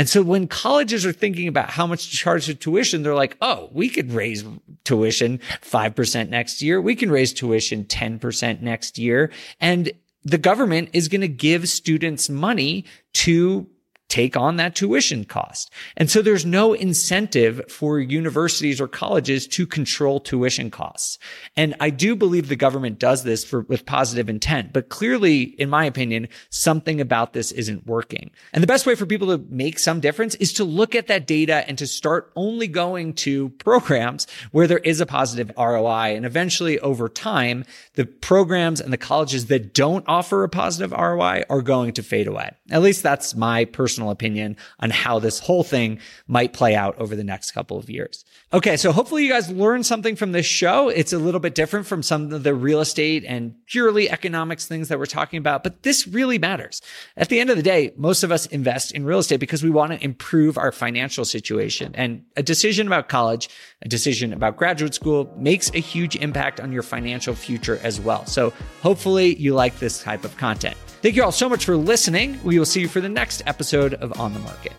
And 0.00 0.08
so 0.08 0.22
when 0.22 0.48
colleges 0.48 1.04
are 1.04 1.12
thinking 1.12 1.46
about 1.46 1.68
how 1.68 1.86
much 1.86 2.08
to 2.08 2.16
charge 2.16 2.46
for 2.46 2.54
tuition, 2.54 3.02
they're 3.02 3.14
like, 3.14 3.36
oh, 3.42 3.68
we 3.70 3.90
could 3.90 4.10
raise 4.14 4.42
tuition 4.84 5.40
5% 5.60 6.30
next 6.30 6.62
year. 6.62 6.80
We 6.80 6.96
can 6.96 7.10
raise 7.10 7.34
tuition 7.34 7.84
10% 7.84 8.62
next 8.62 8.96
year. 8.96 9.30
And 9.60 9.92
the 10.24 10.38
government 10.38 10.88
is 10.94 11.08
going 11.08 11.20
to 11.20 11.28
give 11.28 11.68
students 11.68 12.30
money 12.30 12.86
to 13.12 13.68
take 14.10 14.36
on 14.36 14.56
that 14.56 14.74
tuition 14.74 15.24
cost. 15.24 15.72
And 15.96 16.10
so 16.10 16.20
there's 16.20 16.44
no 16.44 16.74
incentive 16.74 17.62
for 17.70 17.98
universities 17.98 18.80
or 18.80 18.88
colleges 18.88 19.46
to 19.46 19.66
control 19.66 20.20
tuition 20.20 20.70
costs. 20.70 21.18
And 21.56 21.74
I 21.80 21.90
do 21.90 22.16
believe 22.16 22.48
the 22.48 22.56
government 22.56 22.98
does 22.98 23.22
this 23.22 23.44
for, 23.44 23.60
with 23.62 23.86
positive 23.86 24.28
intent, 24.28 24.72
but 24.72 24.88
clearly, 24.88 25.42
in 25.42 25.70
my 25.70 25.84
opinion, 25.84 26.28
something 26.50 27.00
about 27.00 27.32
this 27.32 27.52
isn't 27.52 27.86
working. 27.86 28.30
And 28.52 28.62
the 28.62 28.66
best 28.66 28.84
way 28.84 28.96
for 28.96 29.06
people 29.06 29.28
to 29.28 29.44
make 29.48 29.78
some 29.78 30.00
difference 30.00 30.34
is 30.36 30.52
to 30.54 30.64
look 30.64 30.94
at 30.94 31.06
that 31.06 31.26
data 31.26 31.64
and 31.68 31.78
to 31.78 31.86
start 31.86 32.32
only 32.34 32.66
going 32.66 33.14
to 33.14 33.50
programs 33.50 34.26
where 34.50 34.66
there 34.66 34.78
is 34.78 35.00
a 35.00 35.06
positive 35.06 35.52
ROI. 35.56 36.16
And 36.16 36.26
eventually 36.26 36.80
over 36.80 37.08
time, 37.08 37.64
the 37.94 38.06
programs 38.06 38.80
and 38.80 38.92
the 38.92 38.98
colleges 38.98 39.46
that 39.46 39.72
don't 39.72 40.04
offer 40.08 40.42
a 40.42 40.48
positive 40.48 40.90
ROI 40.90 41.44
are 41.48 41.62
going 41.62 41.92
to 41.92 42.02
fade 42.02 42.26
away. 42.26 42.50
At 42.70 42.82
least 42.82 43.02
that's 43.02 43.36
my 43.36 43.64
personal 43.66 43.99
personal 44.00 44.10
opinion 44.10 44.56
on 44.78 44.90
how 44.90 45.18
this 45.18 45.38
whole 45.40 45.62
thing 45.62 45.98
might 46.26 46.52
play 46.52 46.74
out 46.74 46.96
over 46.98 47.14
the 47.14 47.24
next 47.24 47.52
couple 47.52 47.76
of 47.76 47.90
years. 47.90 48.24
Okay. 48.52 48.76
So 48.76 48.92
hopefully 48.92 49.24
you 49.24 49.30
guys 49.30 49.50
learned 49.50 49.84
something 49.84 50.16
from 50.16 50.32
this 50.32 50.46
show. 50.46 50.88
It's 50.88 51.12
a 51.12 51.18
little 51.18 51.40
bit 51.40 51.54
different 51.54 51.86
from 51.86 52.02
some 52.02 52.32
of 52.32 52.42
the 52.42 52.54
real 52.54 52.80
estate 52.80 53.24
and 53.26 53.54
purely 53.66 54.10
economics 54.10 54.66
things 54.66 54.88
that 54.88 54.98
we're 54.98 55.06
talking 55.06 55.38
about, 55.38 55.62
but 55.62 55.82
this 55.82 56.06
really 56.06 56.38
matters. 56.38 56.80
At 57.16 57.28
the 57.28 57.40
end 57.40 57.50
of 57.50 57.56
the 57.56 57.62
day, 57.62 57.92
most 57.96 58.22
of 58.22 58.32
us 58.32 58.46
invest 58.46 58.92
in 58.92 59.04
real 59.04 59.18
estate 59.18 59.40
because 59.40 59.62
we 59.62 59.70
want 59.70 59.92
to 59.92 60.02
improve 60.02 60.56
our 60.56 60.72
financial 60.72 61.24
situation 61.24 61.92
and 61.94 62.24
a 62.36 62.42
decision 62.42 62.86
about 62.86 63.08
college, 63.08 63.48
a 63.82 63.88
decision 63.88 64.32
about 64.32 64.56
graduate 64.56 64.94
school 64.94 65.32
makes 65.36 65.70
a 65.74 65.80
huge 65.80 66.16
impact 66.16 66.58
on 66.58 66.72
your 66.72 66.82
financial 66.82 67.34
future 67.34 67.78
as 67.82 68.00
well. 68.00 68.24
So 68.26 68.52
hopefully 68.82 69.36
you 69.36 69.54
like 69.54 69.78
this 69.78 70.02
type 70.02 70.24
of 70.24 70.36
content. 70.36 70.76
Thank 71.02 71.16
you 71.16 71.24
all 71.24 71.32
so 71.32 71.48
much 71.48 71.64
for 71.64 71.76
listening. 71.76 72.38
We 72.44 72.58
will 72.58 72.66
see 72.66 72.82
you 72.82 72.88
for 72.88 73.00
the 73.00 73.08
next 73.08 73.42
episode 73.46 73.94
of 73.94 74.20
On 74.20 74.34
the 74.34 74.38
Market. 74.40 74.74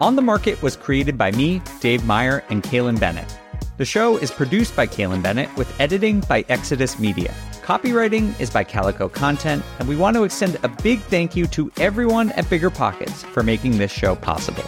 On 0.00 0.14
the 0.14 0.22
Market 0.22 0.62
was 0.62 0.76
created 0.76 1.18
by 1.18 1.32
me, 1.32 1.60
Dave 1.80 2.04
Meyer, 2.04 2.44
and 2.48 2.62
Kailyn 2.62 3.00
Bennett. 3.00 3.36
The 3.76 3.84
show 3.84 4.16
is 4.18 4.30
produced 4.30 4.76
by 4.76 4.86
Kailyn 4.86 5.20
Bennett 5.20 5.54
with 5.56 5.68
editing 5.80 6.20
by 6.20 6.44
Exodus 6.48 7.00
Media. 7.00 7.34
Copywriting 7.62 8.38
is 8.38 8.50
by 8.50 8.62
Calico 8.62 9.08
Content, 9.08 9.64
and 9.80 9.88
we 9.88 9.96
want 9.96 10.16
to 10.16 10.22
extend 10.22 10.58
a 10.62 10.68
big 10.68 11.00
thank 11.00 11.34
you 11.34 11.48
to 11.48 11.72
everyone 11.78 12.30
at 12.32 12.48
Bigger 12.48 12.70
Pockets 12.70 13.24
for 13.24 13.42
making 13.42 13.78
this 13.78 13.90
show 13.90 14.14
possible. 14.14 14.64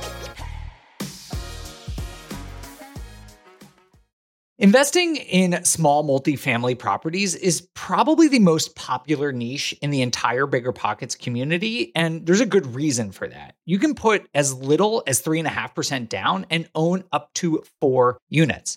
Investing 4.60 5.16
in 5.16 5.64
small 5.64 6.04
multifamily 6.04 6.78
properties 6.78 7.34
is 7.34 7.66
probably 7.72 8.28
the 8.28 8.40
most 8.40 8.76
popular 8.76 9.32
niche 9.32 9.74
in 9.80 9.88
the 9.88 10.02
entire 10.02 10.44
Bigger 10.46 10.70
Pockets 10.70 11.14
community, 11.14 11.92
and 11.96 12.26
there's 12.26 12.42
a 12.42 12.46
good 12.46 12.74
reason 12.74 13.10
for 13.10 13.26
that. 13.26 13.54
You 13.64 13.78
can 13.78 13.94
put 13.94 14.28
as 14.34 14.52
little 14.52 15.02
as 15.06 15.22
3.5% 15.22 16.10
down 16.10 16.44
and 16.50 16.68
own 16.74 17.04
up 17.10 17.32
to 17.36 17.64
four 17.80 18.18
units. 18.28 18.76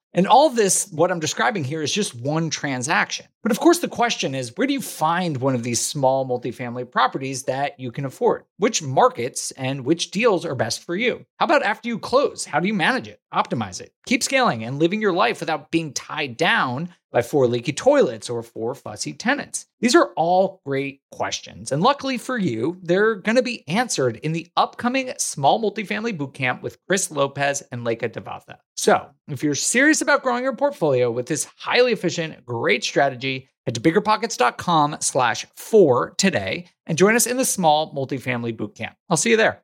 And 0.13 0.27
all 0.27 0.49
this, 0.49 0.89
what 0.91 1.09
I'm 1.09 1.21
describing 1.21 1.63
here, 1.63 1.81
is 1.81 1.93
just 1.93 2.13
one 2.15 2.49
transaction. 2.49 3.27
But 3.43 3.51
of 3.51 3.59
course, 3.59 3.79
the 3.79 3.87
question 3.87 4.35
is 4.35 4.51
where 4.55 4.67
do 4.67 4.73
you 4.73 4.81
find 4.81 5.37
one 5.37 5.55
of 5.55 5.63
these 5.63 5.79
small 5.83 6.27
multifamily 6.27 6.91
properties 6.91 7.43
that 7.43 7.79
you 7.79 7.91
can 7.91 8.05
afford? 8.05 8.43
Which 8.57 8.83
markets 8.83 9.51
and 9.51 9.85
which 9.85 10.11
deals 10.11 10.45
are 10.45 10.55
best 10.55 10.83
for 10.83 10.95
you? 10.95 11.25
How 11.37 11.45
about 11.45 11.63
after 11.63 11.87
you 11.87 11.97
close? 11.97 12.43
How 12.45 12.59
do 12.59 12.67
you 12.67 12.73
manage 12.73 13.07
it, 13.07 13.21
optimize 13.33 13.79
it, 13.79 13.93
keep 14.05 14.21
scaling 14.21 14.63
and 14.63 14.79
living 14.79 15.01
your 15.01 15.13
life 15.13 15.39
without 15.39 15.71
being 15.71 15.93
tied 15.93 16.35
down 16.35 16.93
by 17.11 17.21
four 17.21 17.47
leaky 17.47 17.73
toilets 17.73 18.29
or 18.29 18.41
four 18.43 18.73
fussy 18.75 19.13
tenants? 19.13 19.65
These 19.79 19.95
are 19.95 20.11
all 20.15 20.61
great 20.65 21.01
questions. 21.11 21.71
And 21.71 21.81
luckily 21.81 22.17
for 22.17 22.37
you, 22.37 22.77
they're 22.81 23.15
going 23.15 23.35
to 23.35 23.43
be 23.43 23.67
answered 23.67 24.17
in 24.17 24.31
the 24.31 24.47
upcoming 24.55 25.13
Small 25.17 25.61
Multifamily 25.61 26.17
Bootcamp 26.17 26.61
with 26.61 26.77
Chris 26.87 27.11
Lopez 27.11 27.61
and 27.71 27.85
Leica 27.85 28.09
Devatha. 28.09 28.57
So 28.75 29.09
if 29.27 29.43
you're 29.43 29.55
serious 29.55 30.01
about 30.01 30.23
growing 30.23 30.43
your 30.43 30.55
portfolio 30.55 31.11
with 31.11 31.27
this 31.27 31.47
highly 31.57 31.91
efficient, 31.91 32.45
great 32.45 32.83
strategy, 32.83 33.49
head 33.65 33.75
to 33.75 33.81
biggerpockets.com 33.81 34.97
slash 35.01 35.45
four 35.55 36.13
today 36.17 36.67
and 36.85 36.97
join 36.97 37.15
us 37.15 37.27
in 37.27 37.37
the 37.37 37.45
Small 37.45 37.93
Multifamily 37.93 38.55
Bootcamp. 38.55 38.95
I'll 39.09 39.17
see 39.17 39.31
you 39.31 39.37
there. 39.37 39.63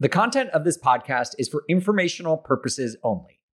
The 0.00 0.08
content 0.08 0.50
of 0.50 0.64
this 0.64 0.78
podcast 0.78 1.30
is 1.38 1.48
for 1.48 1.64
informational 1.68 2.36
purposes 2.36 2.96
only. 3.02 3.37